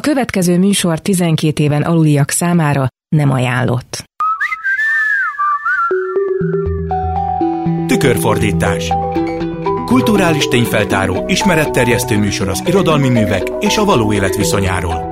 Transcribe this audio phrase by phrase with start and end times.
[0.00, 4.04] A következő műsor 12 éven aluliak számára nem ajánlott.
[7.86, 8.92] Tükörfordítás
[9.86, 15.09] Kulturális tényfeltáró, ismeretterjesztő műsor az irodalmi művek és a való élet viszonyáról.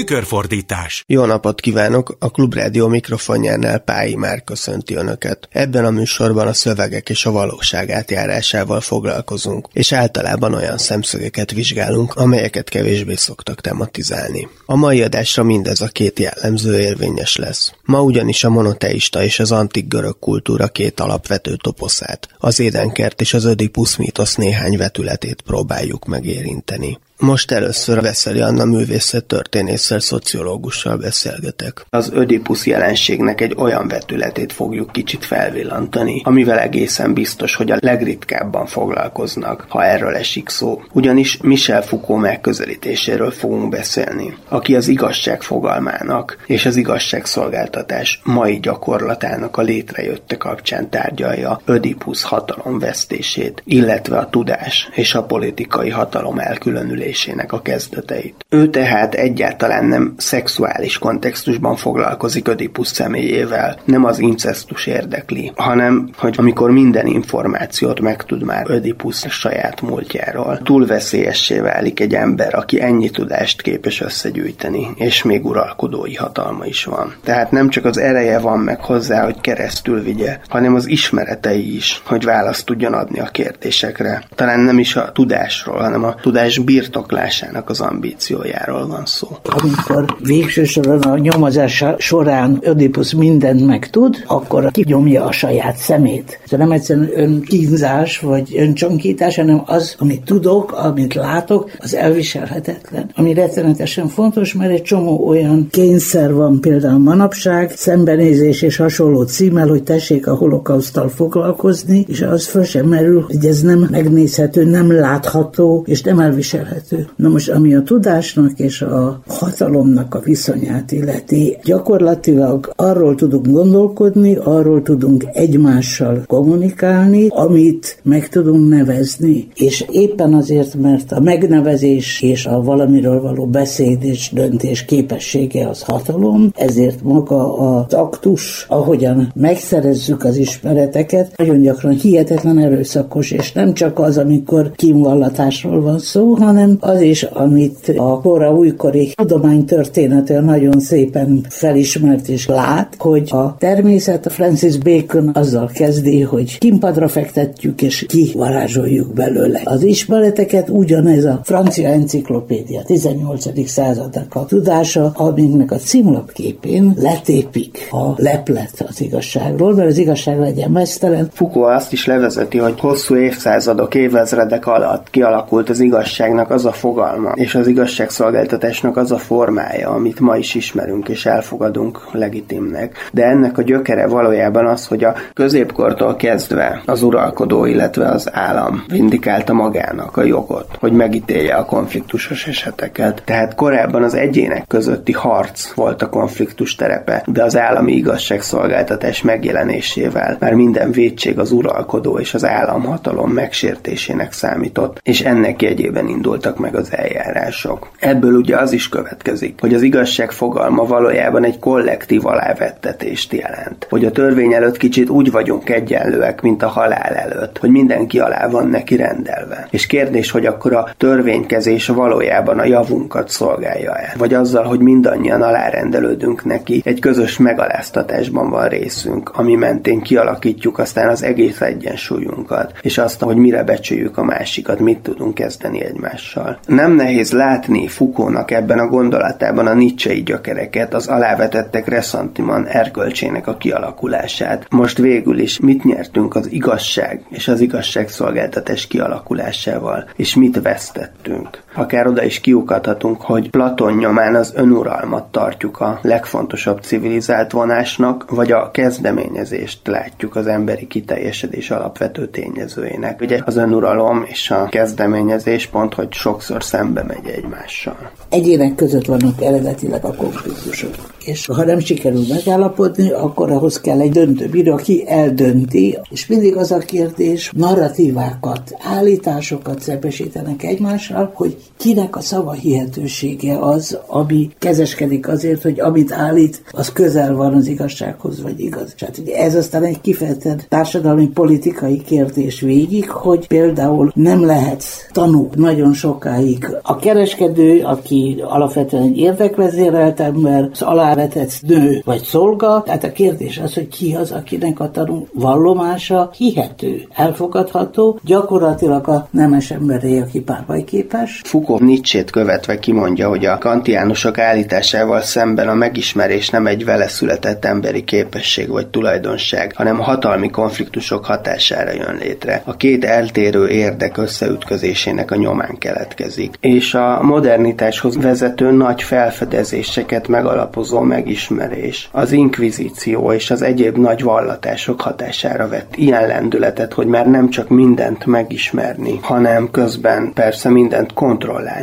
[0.00, 1.04] Tükörfordítás.
[1.06, 2.16] Jó napot kívánok!
[2.18, 5.48] A Klubrádió mikrofonjánál Pályi már köszönti Önöket.
[5.50, 12.14] Ebben a műsorban a szövegek és a valóság átjárásával foglalkozunk, és általában olyan szemszögeket vizsgálunk,
[12.14, 14.48] amelyeket kevésbé szoktak tematizálni.
[14.66, 17.72] A mai adásra mindez a két jellemző érvényes lesz.
[17.84, 23.34] Ma ugyanis a monoteista és az antik görög kultúra két alapvető toposzát, az édenkert és
[23.34, 26.98] az ödipusz mítosz néhány vetületét próbáljuk megérinteni.
[27.20, 31.86] Most először Veszeli Anna művészet történésszel, szociológussal beszélgetek.
[31.90, 38.66] Az ödipusz jelenségnek egy olyan vetületét fogjuk kicsit felvillantani, amivel egészen biztos, hogy a legritkábban
[38.66, 40.82] foglalkoznak, ha erről esik szó.
[40.92, 49.56] Ugyanis Michel Foucault megközelítéséről fogunk beszélni, aki az igazság fogalmának és az igazságszolgáltatás mai gyakorlatának
[49.56, 57.08] a létrejötte kapcsán tárgyalja ödipusz hatalom vesztését, illetve a tudás és a politikai hatalom elkülönülését
[57.10, 58.44] működésének a kezdeteit.
[58.48, 66.34] Ő tehát egyáltalán nem szexuális kontextusban foglalkozik Ödipusz személyével, nem az incestus érdekli, hanem hogy
[66.38, 73.10] amikor minden információt megtud már Ödipusz saját múltjáról, túl veszélyessé válik egy ember, aki ennyi
[73.10, 77.14] tudást képes összegyűjteni, és még uralkodói hatalma is van.
[77.24, 82.02] Tehát nem csak az ereje van meg hozzá, hogy keresztül vigye, hanem az ismeretei is,
[82.04, 84.24] hogy választ tudjon adni a kérdésekre.
[84.34, 89.28] Talán nem is a tudásról, hanem a tudás birtok birtoklásának az ambíciójáról van szó.
[89.42, 96.40] Amikor végső soron a nyomozása során Ödipus mindent megtud, akkor kinyomja a saját szemét.
[96.44, 103.10] Ez nem egyszerűen önkínzás vagy öncsonkítás, hanem az, amit tudok, amit látok, az elviselhetetlen.
[103.14, 109.68] Ami rettenetesen fontos, mert egy csomó olyan kényszer van például manapság, szembenézés és hasonló címmel,
[109.68, 114.92] hogy tessék a holokausztal foglalkozni, és az föl sem merül, hogy ez nem megnézhető, nem
[114.92, 117.08] látható, és nem elviselhető kettő.
[117.16, 124.36] Na most, ami a tudásnak és a hatalomnak a viszonyát illeti, gyakorlatilag arról tudunk gondolkodni,
[124.36, 129.48] arról tudunk egymással kommunikálni, amit meg tudunk nevezni.
[129.54, 135.82] És éppen azért, mert a megnevezés és a valamiről való beszéd és döntés képessége az
[135.82, 143.74] hatalom, ezért maga az aktus, ahogyan megszerezzük az ismereteket, nagyon gyakran hihetetlen erőszakos, és nem
[143.74, 150.80] csak az, amikor kínvallatásról van szó, hanem az is, amit a kora újkori tudománytörténete nagyon
[150.80, 157.82] szépen felismert és lát, hogy a természet, a Francis Bacon azzal kezdi, hogy kimpadra fektetjük
[157.82, 159.60] és kivarázsoljuk belőle.
[159.64, 163.68] Az ismereteket ugyanez a francia enciklopédia 18.
[163.68, 170.70] századnak a tudása, aminek a címlapképén letépik a leplet az igazságról, mert az igazság legyen
[170.70, 171.28] mesztelen.
[171.32, 177.32] Foucault azt is levezeti, hogy hosszú évszázadok, évezredek alatt kialakult az igazságnak az a fogalma,
[177.34, 183.08] és az igazságszolgáltatásnak az a formája, amit ma is ismerünk és elfogadunk legitimnek.
[183.12, 188.84] De ennek a gyökere valójában az, hogy a középkortól kezdve az uralkodó, illetve az állam
[188.88, 193.22] vindikálta magának a jogot, hogy megítélje a konfliktusos eseteket.
[193.24, 200.36] Tehát korábban az egyének közötti harc volt a konfliktus terepe, de az állami igazságszolgáltatás megjelenésével
[200.40, 206.08] már minden védség az uralkodó és az államhatalom megsértésének számított, és ennek jegyében
[206.50, 207.90] indultak meg az eljárások.
[207.98, 213.86] Ebből ugye az is következik, hogy az igazság fogalma valójában egy kollektív alávettetést jelent.
[213.90, 218.48] Hogy a törvény előtt kicsit úgy vagyunk egyenlőek, mint a halál előtt, hogy mindenki alá
[218.48, 219.66] van neki rendelve.
[219.70, 224.14] És kérdés, hogy akkor a törvénykezés valójában a javunkat szolgálja-e?
[224.18, 231.08] Vagy azzal, hogy mindannyian alárendelődünk neki, egy közös megaláztatásban van részünk, ami mentén kialakítjuk aztán
[231.08, 236.39] az egész egyensúlyunkat, és azt, hogy mire becsüljük a másikat, mit tudunk kezdeni egymással.
[236.66, 243.56] Nem nehéz látni Fukónak ebben a gondolatában a nicsei gyökereket, az alávetettek reszantiman erkölcsének a
[243.56, 244.66] kialakulását.
[244.70, 251.62] Most végül is mit nyertünk az igazság és az igazságszolgáltatás kialakulásával, és mit vesztettünk.
[251.74, 258.52] Akár oda is kiukadhatunk, hogy Platon nyomán az önuralmat tartjuk a legfontosabb civilizált vonásnak, vagy
[258.52, 263.20] a kezdeményezést látjuk az emberi kiteljesedés alapvető tényezőjének.
[263.20, 268.10] Ugye az önuralom és a kezdeményezés pont, hogy sokszor szembe megy egymással.
[268.28, 270.94] Egyének között vannak eredetileg a konfliktusok.
[271.24, 276.72] És ha nem sikerül megállapodni, akkor ahhoz kell egy döntőbíró, aki eldönti, és mindig az
[276.72, 285.62] a kérdés, narratívákat, állításokat szepesítenek egymással, hogy kinek a szava hihetősége az, ami kezeskedik azért,
[285.62, 288.94] hogy amit állít, az közel van az igazsághoz, vagy igaz.
[288.98, 295.48] Tehát ugye ez aztán egy kifejezett társadalmi politikai kérdés végig, hogy például nem lehet tanú
[295.54, 296.76] nagyon sokáig.
[296.82, 303.58] A kereskedő, aki alapvetően egy érdekvezérelt ember, az alávetett nő vagy szolga, tehát a kérdés
[303.58, 310.40] az, hogy ki az, akinek a tanú vallomása hihető, elfogadható, gyakorlatilag a nemes emberé, aki
[310.40, 311.40] párbajképes.
[311.50, 317.64] Foucault Nietzsét követve kimondja, hogy a kantiánusok állításával szemben a megismerés nem egy vele született
[317.64, 322.62] emberi képesség vagy tulajdonság, hanem hatalmi konfliktusok hatására jön létre.
[322.64, 326.54] A két eltérő érdek összeütközésének a nyomán keletkezik.
[326.60, 335.00] És a modernitáshoz vezető nagy felfedezéseket megalapozó megismerés, az inkvizíció és az egyéb nagy vallatások
[335.00, 341.38] hatására vett ilyen lendületet, hogy már nem csak mindent megismerni, hanem közben persze mindent kontrollálni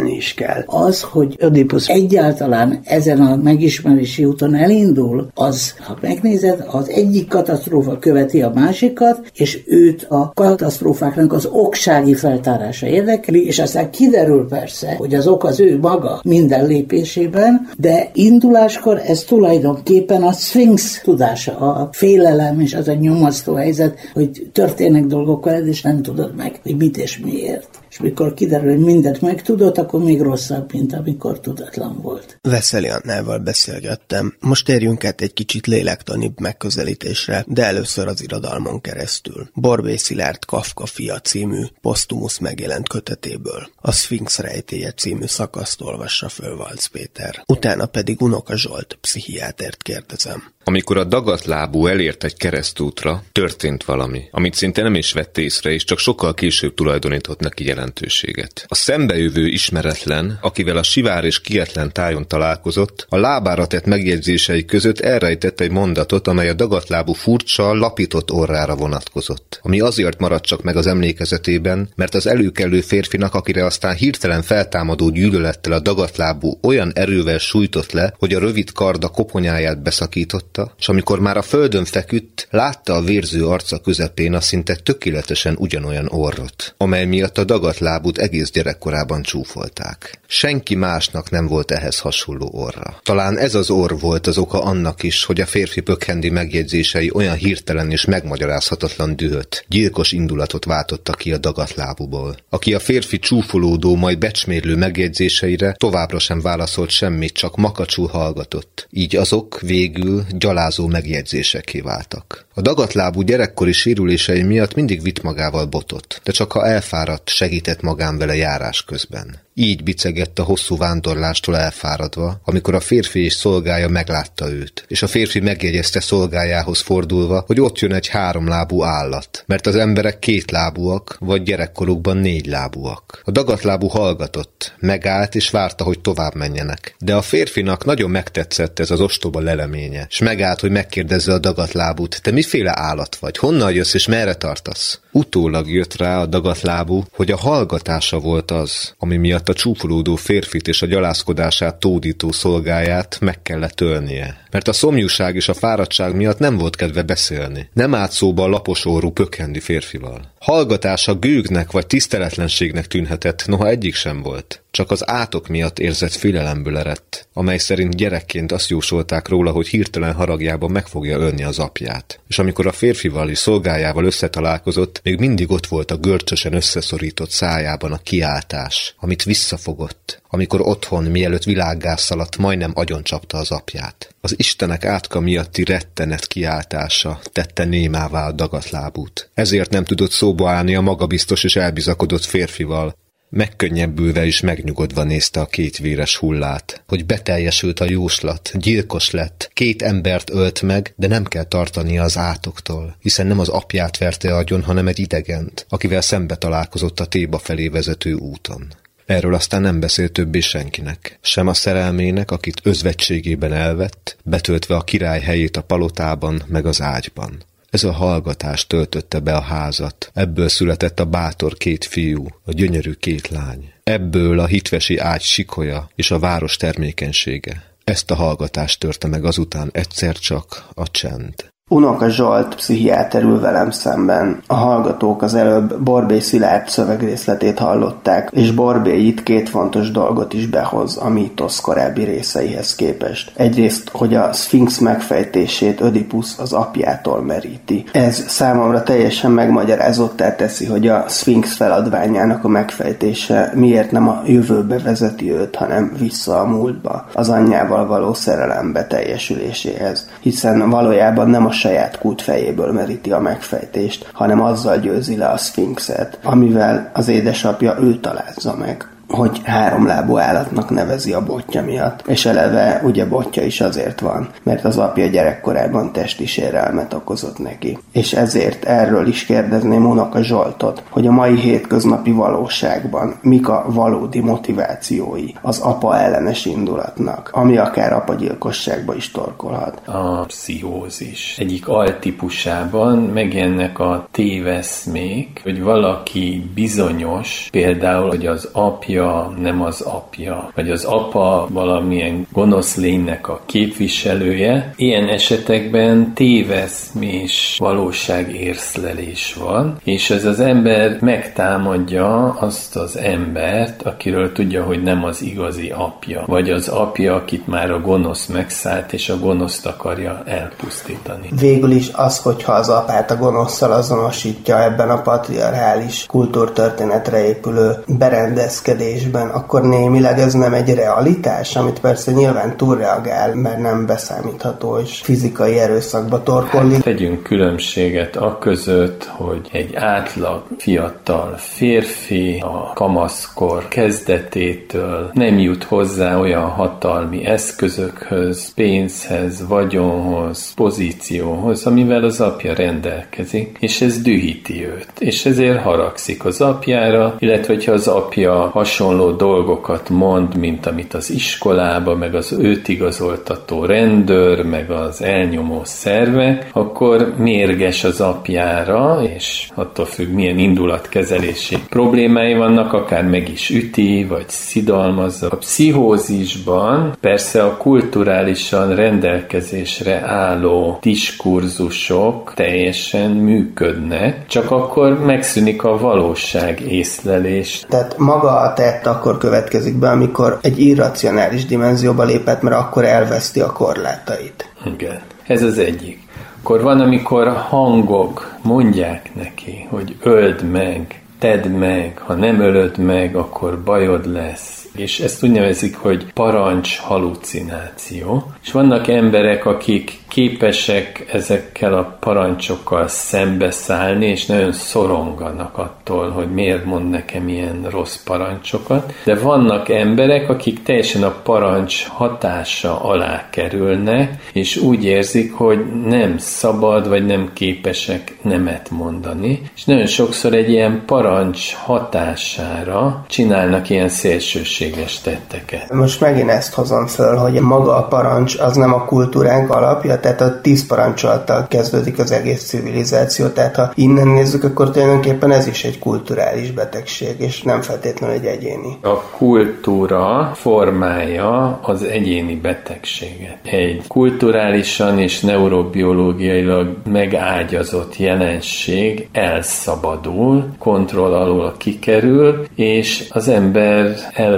[0.05, 0.63] is kell.
[0.65, 7.99] Az, hogy Ödipus egyáltalán ezen a megismerési úton elindul, az, ha megnézed, az egyik katasztrófa
[7.99, 14.95] követi a másikat, és őt a katasztrófáknak az oksági feltárása érdekli, és aztán kiderül persze,
[14.97, 21.57] hogy az ok az ő maga minden lépésében, de induláskor ez tulajdonképpen a Sphinx tudása,
[21.57, 26.59] a félelem és az a nyomasztó helyzet, hogy történnek dolgok veled, és nem tudod meg,
[26.63, 31.39] hogy mit és miért és mikor kiderül, hogy mindent megtudott, akkor még rosszabb, mint amikor
[31.39, 32.39] tudatlan volt.
[32.41, 34.35] Veszeli Annával beszélgettem.
[34.39, 39.49] Most térjünk át egy kicsit lélektanibb megközelítésre, de először az irodalmon keresztül.
[39.53, 43.69] Borbé Szilárd Kafka fia című posztumusz megjelent kötetéből.
[43.75, 47.43] A Sphinx rejtélye című szakaszt olvassa föl Valc Péter.
[47.47, 50.55] Utána pedig Unoka Zsolt, pszichiátert kérdezem.
[50.67, 55.83] Amikor a dagatlábú elért egy keresztútra, történt valami, amit szinte nem is vett észre, és
[55.83, 58.65] csak sokkal később tulajdonított neki jelentőséget.
[58.67, 64.99] A szembejövő ismeretlen, akivel a sivár és kietlen tájon találkozott, a lábára tett megjegyzései között
[64.99, 69.59] elrejtett egy mondatot, amely a dagatlábú furcsa, lapított orrára vonatkozott.
[69.63, 75.09] Ami azért maradt csak meg az emlékezetében, mert az előkelő férfinak, akire aztán hirtelen feltámadó
[75.09, 80.89] gyűlölettel a dagatlábú olyan erővel sújtott le, hogy a rövid karda koponyáját beszakított, látta, és
[80.89, 86.73] amikor már a földön feküdt, látta a vérző arca közepén a szinte tökéletesen ugyanolyan orrot,
[86.77, 90.19] amely miatt a dagat lábút egész gyerekkorában csúfolták.
[90.27, 92.99] Senki másnak nem volt ehhez hasonló orra.
[93.03, 97.35] Talán ez az orr volt az oka annak is, hogy a férfi pökhendi megjegyzései olyan
[97.35, 102.37] hirtelen és megmagyarázhatatlan dühöt, gyilkos indulatot váltotta ki a dagatlábuból.
[102.49, 108.87] Aki a férfi csúfolódó, majd becsmérlő megjegyzéseire továbbra sem válaszolt semmit, csak makacsul hallgatott.
[108.91, 112.45] Így azok végül gyalázó megjegyzésekké váltak.
[112.53, 118.17] A dagatlábú gyerekkori sérülései miatt mindig vitt magával botot, de csak ha elfáradt, segített magán
[118.17, 119.45] vele járás közben.
[119.53, 125.07] Így bicegett a hosszú vándorlástól elfáradva, amikor a férfi és szolgája meglátta őt, és a
[125.07, 131.43] férfi megjegyezte szolgájához fordulva, hogy ott jön egy háromlábú állat, mert az emberek kétlábúak, vagy
[131.43, 133.21] gyerekkorukban négylábúak.
[133.23, 136.95] A dagatlábú hallgatott, megállt és várta, hogy tovább menjenek.
[136.99, 142.21] De a férfinak nagyon megtetszett ez az ostoba leleménye, és megállt, hogy megkérdezze a dagatlábút,
[142.21, 144.99] te miféle állat vagy, honnan jössz és merre tartasz?
[145.17, 150.67] Utólag jött rá a dagatlábú, hogy a hallgatása volt az, ami miatt a csúfolódó férfit
[150.67, 154.45] és a gyalázkodását tódító szolgáját meg kellett ölnie.
[154.51, 157.69] Mert a szomjúság és a fáradtság miatt nem volt kedve beszélni.
[157.73, 160.31] Nem állt szóba a laposorú pökhendi férfival.
[160.39, 164.61] Hallgatása gőgnek vagy tiszteletlenségnek tűnhetett, noha egyik sem volt.
[164.71, 170.13] Csak az átok miatt érzett félelemből eredt, amely szerint gyerekként azt jósolták róla, hogy hirtelen
[170.13, 172.19] haragjában meg fogja ölni az apját.
[172.27, 177.91] És amikor a férfival és szolgájával összetalálkozott, még mindig ott volt a görcsösen összeszorított szájában
[177.91, 184.15] a kiáltás, amit visszafogott, amikor otthon, mielőtt világgá szaladt, majdnem agyoncsapta az apját.
[184.21, 189.29] Az Istenek átka miatti rettenet kiáltása tette némává a dagatlábút.
[189.33, 192.95] Ezért nem tudott szóba állni a magabiztos és elbizakodott férfival,
[193.29, 199.81] Megkönnyebbülve és megnyugodva nézte a két véres hullát, hogy beteljesült a jóslat, gyilkos lett, két
[199.81, 204.63] embert ölt meg, de nem kell tartania az átoktól, hiszen nem az apját verte agyon,
[204.63, 208.67] hanem egy idegent, akivel szembe találkozott a Téba felé vezető úton.
[209.05, 211.19] Erről aztán nem beszélt többé senkinek.
[211.21, 217.43] Sem a szerelmének, akit özvetségében elvett, betöltve a király helyét a palotában, meg az ágyban.
[217.69, 220.11] Ez a hallgatás töltötte be a házat.
[220.13, 223.71] Ebből született a bátor két fiú, a gyönyörű két lány.
[223.83, 227.75] Ebből a hitvesi ágy sikolya és a város termékenysége.
[227.83, 231.49] Ezt a hallgatást törte meg azután egyszer csak a csend.
[231.69, 234.41] Unoka Zsolt pszichiáter ül velem szemben.
[234.47, 240.47] A hallgatók az előbb Borbé Szilárd szövegrészletét hallották, és Borbé itt két fontos dolgot is
[240.47, 243.31] behoz a mítosz korábbi részeihez képest.
[243.35, 247.83] Egyrészt, hogy a Sphinx megfejtését Ödipus az apjától meríti.
[247.91, 254.79] Ez számomra teljesen megmagyarázottá teszi, hogy a Sphinx feladványának a megfejtése miért nem a jövőbe
[254.79, 260.09] vezeti őt, hanem vissza a múltba, az anyjával való szerelem beteljesüléséhez.
[260.19, 265.37] Hiszen valójában nem a saját kút fejéből meríti a megfejtést, hanem azzal győzi le a
[265.37, 272.07] szfinxet, amivel az édesapja ő találza meg hogy háromlábú állatnak nevezi a botja miatt.
[272.07, 277.77] És eleve ugye botja is azért van, mert az apja gyerekkorában testi sérelmet okozott neki.
[277.91, 284.19] És ezért erről is kérdezném Unoka Zsoltot, hogy a mai hétköznapi valóságban mik a valódi
[284.19, 289.81] motivációi az apa ellenes indulatnak, ami akár apagyilkosságba is torkolhat.
[289.87, 299.33] A pszichózis egyik altípusában megjelennek a téveszmék, hogy valaki bizonyos, például, hogy az apja apja
[299.41, 304.73] nem az apja, vagy az apa valamilyen gonosz lénynek a képviselője.
[304.75, 314.63] Ilyen esetekben téveszmés valóságérszlelés van, és ez az ember megtámadja azt az embert, akiről tudja,
[314.63, 319.19] hogy nem az igazi apja, vagy az apja, akit már a gonosz megszállt, és a
[319.19, 321.29] gonoszt akarja elpusztítani.
[321.39, 328.86] Végül is az, hogyha az apát a gonoszszal azonosítja ebben a patriarchális kultúrtörténetre épülő berendezkedés,
[328.87, 335.01] érzésben, akkor némileg ez nem egy realitás, amit persze nyilván túlreagál, mert nem beszámítható, és
[335.01, 336.73] fizikai erőszakba torkolni.
[336.73, 345.63] Hát tegyünk különbséget a között, hogy egy átlag fiatal férfi a kamaszkor kezdetétől nem jut
[345.63, 354.91] hozzá olyan hatalmi eszközökhöz, pénzhez, vagyonhoz, pozícióhoz, amivel az apja rendelkezik, és ez dühíti őt,
[354.99, 361.09] és ezért haragszik az apjára, illetve hogyha az apja hasonló dolgokat mond, mint amit az
[361.09, 369.49] iskolába, meg az őt igazoltató rendőr, meg az elnyomó szervek, akkor mérges az apjára, és
[369.53, 375.27] attól függ, milyen indulatkezelési problémái vannak, akár meg is üti, vagy szidalmazza.
[375.29, 386.59] A pszichózisban persze a kulturálisan rendelkezésre álló diskurzusok teljesen működnek, csak akkor megszűnik a valóság
[386.59, 387.65] észlelés.
[387.69, 393.39] Tehát maga a tett akkor következik be, amikor egy irracionális dimenzióba lépett, mert akkor elveszti
[393.39, 394.51] a korlátait.
[394.65, 395.99] Igen, ez az egyik.
[396.41, 403.15] Akkor van, amikor hangok mondják neki, hogy öld meg, tedd meg, ha nem ölöd meg,
[403.15, 408.31] akkor bajod lesz és ezt úgy nevezik, hogy parancs halucináció.
[408.43, 416.65] És vannak emberek, akik képesek ezekkel a parancsokkal szembeszállni, és nagyon szoronganak attól, hogy miért
[416.65, 418.93] mond nekem ilyen rossz parancsokat.
[419.03, 426.17] De vannak emberek, akik teljesen a parancs hatása alá kerülnek, és úgy érzik, hogy nem
[426.17, 429.41] szabad, vagy nem képesek nemet mondani.
[429.55, 434.66] És nagyon sokszor egy ilyen parancs hatására csinálnak ilyen szélsőséges
[435.03, 435.73] tetteket.
[435.73, 440.21] Most megint ezt hozom föl, hogy maga a parancs az nem a kultúránk alapja, tehát
[440.21, 445.63] a tíz parancsolattal kezdődik az egész civilizáció, tehát ha innen nézzük, akkor tulajdonképpen ez is
[445.63, 448.77] egy kulturális betegség, és nem feltétlenül egy egyéni.
[448.81, 453.37] A kultúra formája az egyéni betegséget.
[453.43, 463.95] Egy kulturálisan és neurobiológiailag megágyazott jelenség elszabadul, kontroll alól kikerül, és az ember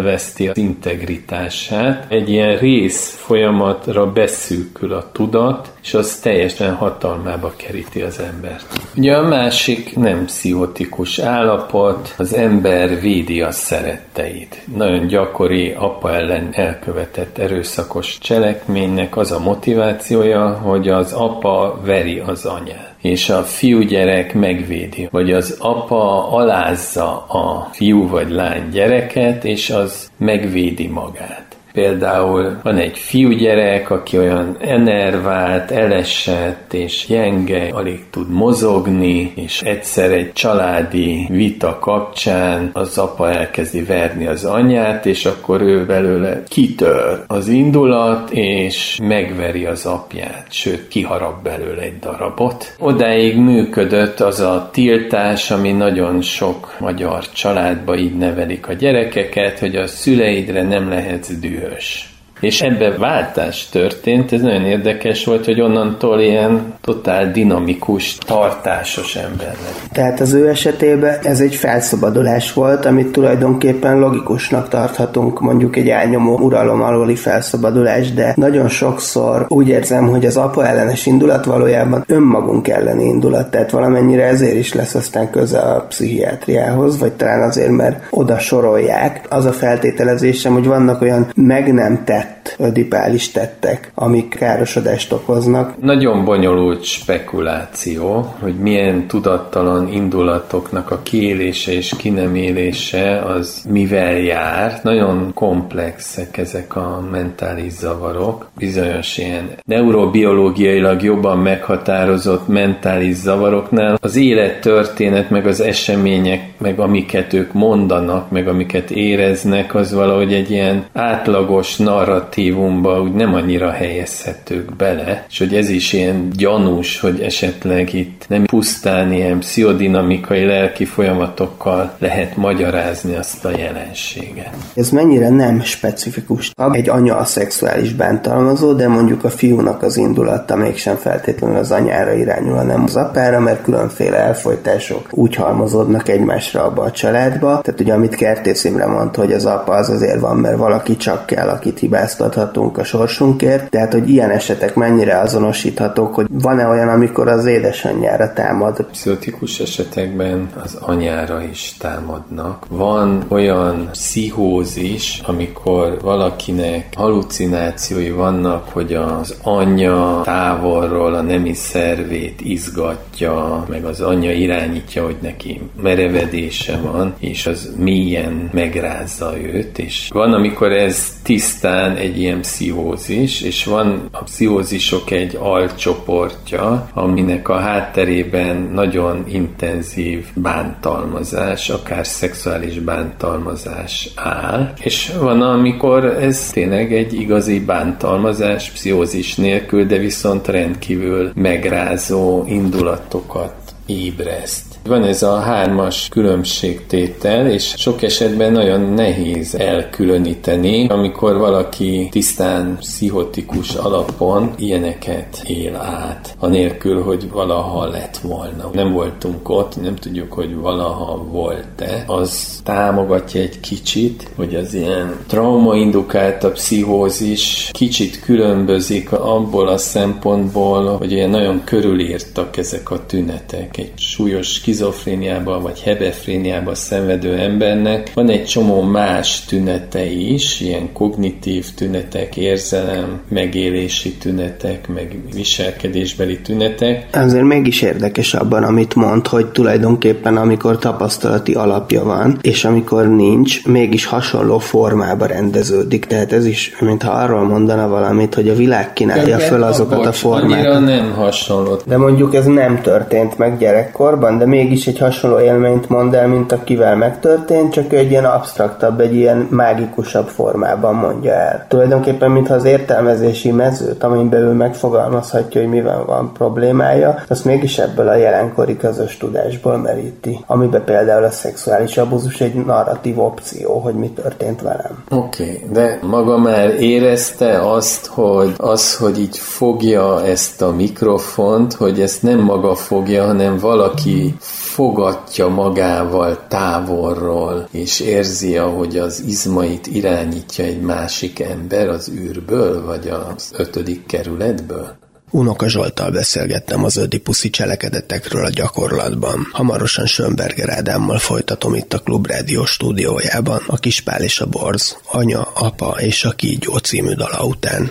[0.10, 2.06] elveszti az integritását.
[2.12, 8.66] Egy ilyen rész folyamatra beszűkül a tudat, és az teljesen hatalmába keríti az embert.
[8.98, 14.64] Ugye a másik nem pszichotikus állapot, az ember védi a szeretteit.
[14.76, 22.46] Nagyon gyakori apa ellen elkövetett erőszakos cselekménynek az a motivációja, hogy az apa veri az
[22.46, 29.70] anyát és a fiúgyerek megvédi, vagy az apa alázza a fiú vagy lány gyereket, és
[29.70, 31.49] az megvédi magát.
[31.72, 40.12] Például van egy fiúgyerek, aki olyan enervált, elesett és gyenge, alig tud mozogni, és egyszer
[40.12, 47.24] egy családi vita kapcsán az apa elkezdi verni az anyját, és akkor ő belőle kitör
[47.28, 52.76] az indulat, és megveri az apját, sőt kiharap belőle egy darabot.
[52.80, 59.76] Odáig működött az a tiltás, ami nagyon sok magyar családba így nevelik a gyerekeket, hogy
[59.76, 62.09] a szüleidre nem lehetsz dühös Yes
[62.40, 69.48] És ebbe váltás történt, ez nagyon érdekes volt, hogy onnantól ilyen totál dinamikus, tartásos ember
[69.48, 69.92] lett.
[69.92, 76.38] Tehát az ő esetében ez egy felszabadulás volt, amit tulajdonképpen logikusnak tarthatunk, mondjuk egy elnyomó
[76.38, 82.68] uralom alóli felszabadulás, de nagyon sokszor úgy érzem, hogy az apa ellenes indulat valójában önmagunk
[82.68, 88.08] elleni indulat, tehát valamennyire ezért is lesz aztán köze a pszichiátriához, vagy talán azért, mert
[88.10, 89.22] oda sorolják.
[89.30, 95.82] Az a feltételezésem, hogy vannak olyan meg nem tett ödipális tettek, amik károsodást okoznak.
[95.82, 104.80] Nagyon bonyolult spekuláció, hogy milyen tudattalan indulatoknak a kiélése és kinemélése az mivel jár.
[104.84, 108.50] Nagyon komplexek ezek a mentális zavarok.
[108.58, 117.54] Bizonyos ilyen neurobiológiailag jobban meghatározott mentális zavaroknál az élettörténet, meg az események, meg amiket ők
[117.54, 121.78] mondanak, meg amiket éreznek, az valahogy egy ilyen átlagos
[122.20, 128.26] narratívumba úgy nem annyira helyezhetők bele, és hogy ez is ilyen gyanús, hogy esetleg itt
[128.28, 134.54] nem pusztán ilyen pszichodinamikai lelki folyamatokkal lehet magyarázni azt a jelenséget.
[134.76, 136.52] Ez mennyire nem specifikus.
[136.72, 142.14] Egy anya a szexuális bántalmazó, de mondjuk a fiúnak az indulata mégsem feltétlenül az anyára
[142.14, 147.62] irányul, hanem az apára, mert különféle elfolytások úgy halmozódnak egymásra abba a családba.
[147.62, 151.26] Tehát ugye, amit Kertész Imre mondta, hogy az apa az azért van, mert valaki csak
[151.26, 153.70] kell, akit hibáztathatunk a sorsunkért.
[153.70, 158.86] Tehát, hogy ilyen esetek mennyire azonosíthatók, hogy van-e olyan, amikor az édesanyjára támad?
[158.92, 162.66] Pszichotikus esetekben az anyára is támadnak.
[162.70, 173.66] Van olyan pszichózis, amikor valakinek halucinációi vannak, hogy az anyja távolról a nemi szervét izgatja,
[173.70, 180.34] meg az anyja irányítja, hogy neki merevedése van, és az mélyen megrázza őt, és van,
[180.34, 188.70] amikor ez tisztán egy ilyen pszichózis, és van a pszichózisok egy alcsoportja, aminek a hátterében
[188.74, 198.70] nagyon intenzív bántalmazás, akár szexuális bántalmazás áll, és van, amikor ez tényleg egy igazi bántalmazás,
[198.70, 203.54] pszichózis nélkül, de viszont rendkívül megrázó indulatokat
[203.86, 204.69] ébreszt.
[204.84, 213.76] Van ez a hármas különbségtétel, és sok esetben nagyon nehéz elkülöníteni, amikor valaki tisztán pszichotikus
[213.76, 218.70] alapon ilyeneket él át, anélkül, hogy valaha lett volna.
[218.74, 222.04] Nem voltunk ott, nem tudjuk, hogy valaha volt-e.
[222.08, 230.98] Az támogatja egy kicsit, hogy az ilyen trauma-indukált a pszichózis kicsit különbözik abból a szempontból,
[230.98, 233.78] hogy ilyen nagyon körülírtak ezek a tünetek.
[233.78, 241.66] Egy súlyos skizofréniában vagy hebefréniában szenvedő embernek van egy csomó más tünete is, ilyen kognitív
[241.76, 247.08] tünetek, érzelem, megélési tünetek, meg viselkedésbeli tünetek.
[247.14, 253.66] Azért mégis érdekes abban, amit mond, hogy tulajdonképpen amikor tapasztalati alapja van, és amikor nincs,
[253.66, 256.06] mégis hasonló formába rendeződik.
[256.06, 260.86] Tehát ez is, mintha arról mondana valamit, hogy a világ kínálja föl azokat a formákat.
[260.86, 261.80] nem hasonló.
[261.86, 266.52] De mondjuk ez nem történt meg gyerekkorban, de mégis egy hasonló élményt mond el, mint
[266.52, 271.66] akivel megtörtént, csak egy ilyen absztraktabb, egy ilyen mágikusabb formában mondja el.
[271.68, 278.08] Tulajdonképpen, mintha az értelmezési mezőt, amiben ő megfogalmazhatja, hogy mivel van problémája, azt mégis ebből
[278.08, 284.10] a jelenkori közös tudásból meríti, amiben például a szexuális abuzus egy narratív opció, hogy mi
[284.10, 285.04] történt velem.
[285.10, 291.74] Oké, okay, de maga már érezte azt, hogy az, hogy így fogja ezt a mikrofont,
[291.74, 294.36] hogy ezt nem maga fogja, hanem valaki
[294.80, 303.08] fogatja magával távolról, és érzi, ahogy az izmait irányítja egy másik ember az űrből, vagy
[303.08, 304.98] az ötödik kerületből?
[305.32, 309.50] Unoka Zsoltal beszélgettem az ödipuszi cselekedetekről a gyakorlatban.
[309.52, 315.96] Hamarosan Sönberger Ádámmal folytatom itt a Klubrádió stúdiójában, a Kispál és a Borz, Anya, Apa
[315.98, 317.90] és a Kígyó című dala után.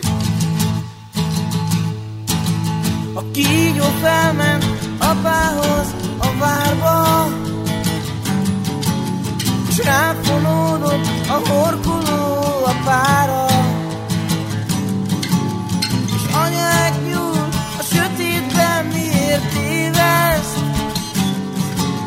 [3.15, 7.29] A kígyó felment apához a várba,
[9.69, 13.47] és ráfonódott a horkoló apára.
[16.15, 20.59] És anyák nyúl a sötétben miért téveszt,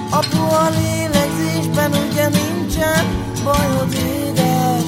[0.10, 3.06] apu a lélegzésben ugye nincsen
[3.44, 4.84] bajod édes.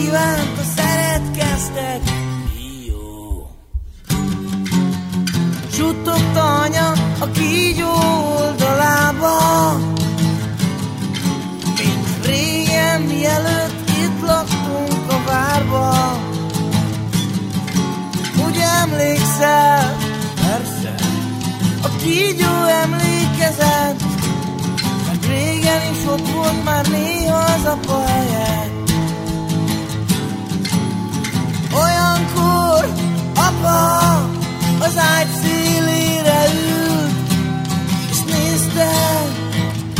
[0.08, 2.00] kívánt a szeretkeztek
[2.86, 3.48] Jó?
[5.72, 7.92] Suttogta anya a kígyó
[8.38, 9.36] oldalába.
[11.76, 16.18] Mint régen mielőtt itt laktunk a várba.
[18.46, 19.96] Úgy emlékszel?
[20.34, 20.94] Persze.
[21.82, 24.02] A kígyó emlékezett.
[25.06, 28.04] Mert régen is ott volt már néha az apa
[33.58, 34.30] apa
[34.80, 37.32] az ágy szélére ült,
[38.10, 38.90] és nézte,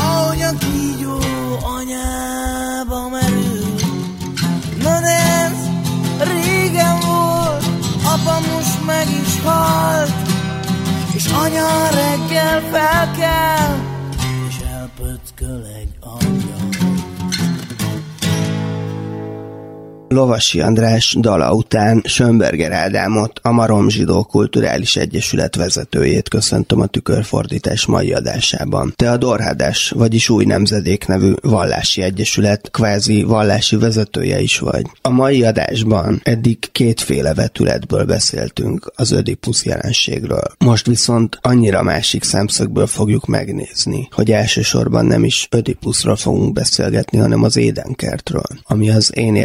[0.01, 1.19] ahogy a kígyó
[1.77, 3.75] anyába merül.
[4.83, 5.57] Na de ez
[6.19, 7.65] régen volt,
[8.05, 10.13] apa most meg is halt,
[11.13, 13.88] és anya reggel felkel,
[20.19, 27.87] Lovasi András dala után Sönberger Ádámot, a Marom Zsidó Kulturális Egyesület vezetőjét köszöntöm a tükörfordítás
[27.87, 28.93] mai adásában.
[28.97, 34.87] Te a Dorhádás, vagyis Új Nemzedék nevű vallási egyesület kvázi vallási vezetője is vagy.
[35.03, 40.45] A mai adásban eddig kétféle vetületből beszéltünk az Ödipus jelenségről.
[40.59, 47.43] Most viszont annyira másik szemszögből fogjuk megnézni, hogy elsősorban nem is Ödipusról fogunk beszélgetni, hanem
[47.43, 49.37] az édenkertről, ami az én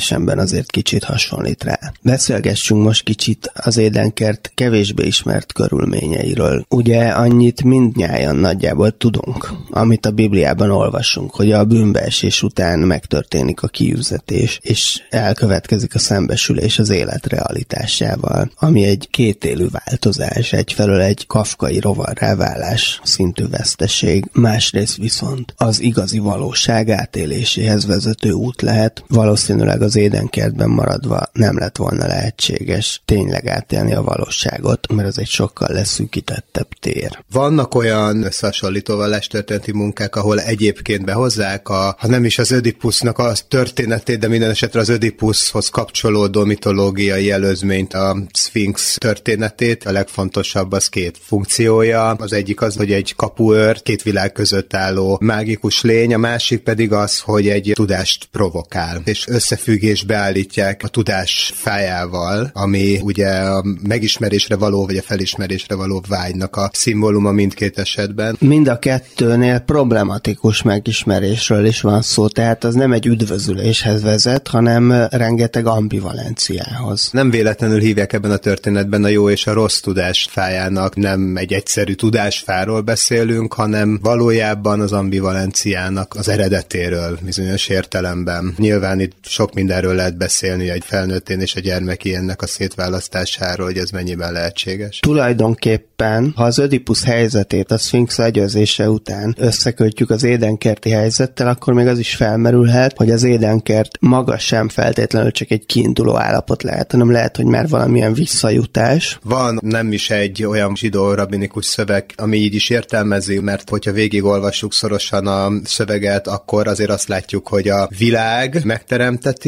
[0.00, 1.78] értelmezésemben azért kicsit hasonlít rá.
[2.02, 6.64] Beszélgessünk most kicsit az édenkert kevésbé ismert körülményeiről.
[6.68, 13.68] Ugye annyit mindnyájan nagyjából tudunk, amit a Bibliában olvasunk, hogy a bűnbeesés után megtörténik a
[13.68, 21.80] kiüzetés, és elkövetkezik a szembesülés az élet realitásával, ami egy kétélű változás, egyfelől egy kafkai
[21.80, 29.96] rovarrá válás szintű veszteség, másrészt viszont az igazi valóság átéléséhez vezető út lehet, valószínűleg az
[29.96, 36.68] édenkertben maradva nem lett volna lehetséges tényleg átélni a valóságot, mert ez egy sokkal leszűkítettebb
[36.80, 37.24] tér.
[37.32, 43.32] Vannak olyan összehasonlító vallástörténeti munkák, ahol egyébként behozzák, a, ha nem is az Ödipusnak a
[43.48, 49.84] történetét, de minden esetre az Ödipushoz kapcsolódó mitológiai előzményt, a Sphinx történetét.
[49.84, 52.08] A legfontosabb az két funkciója.
[52.10, 56.92] Az egyik az, hogy egy kapuőr, két világ között álló mágikus lény, a másik pedig
[56.92, 59.24] az, hogy egy tudást provokál, és
[59.70, 66.56] összefüggésbe állítják a tudás fájával, ami ugye a megismerésre való, vagy a felismerésre való vágynak
[66.56, 68.36] a szimbóluma mindkét esetben.
[68.40, 75.06] Mind a kettőnél problematikus megismerésről is van szó, tehát az nem egy üdvözüléshez vezet, hanem
[75.10, 77.08] rengeteg ambivalenciához.
[77.12, 81.52] Nem véletlenül hívják ebben a történetben a jó és a rossz tudás fájának, nem egy
[81.52, 88.54] egyszerű tudásfáról beszélünk, hanem valójában az ambivalenciának az eredetéről bizonyos értelemben.
[88.56, 93.76] Nyilván itt sok mindenről lehet beszélni, egy felnőttén és a gyermeki ennek a szétválasztásáról, hogy
[93.76, 94.98] ez mennyiben lehetséges.
[94.98, 101.86] Tulajdonképpen, ha az Ödipus helyzetét a Sphinx legyőzése után összekötjük az édenkerti helyzettel, akkor még
[101.86, 107.10] az is felmerülhet, hogy az édenkert maga sem feltétlenül csak egy kiinduló állapot lehet, hanem
[107.10, 109.18] lehet, hogy már valamilyen visszajutás.
[109.22, 114.72] Van nem is egy olyan zsidó rabinikus szöveg, ami így is értelmezi, mert hogyha végigolvassuk
[114.72, 118.64] szorosan a szöveget, akkor azért azt látjuk, hogy a világ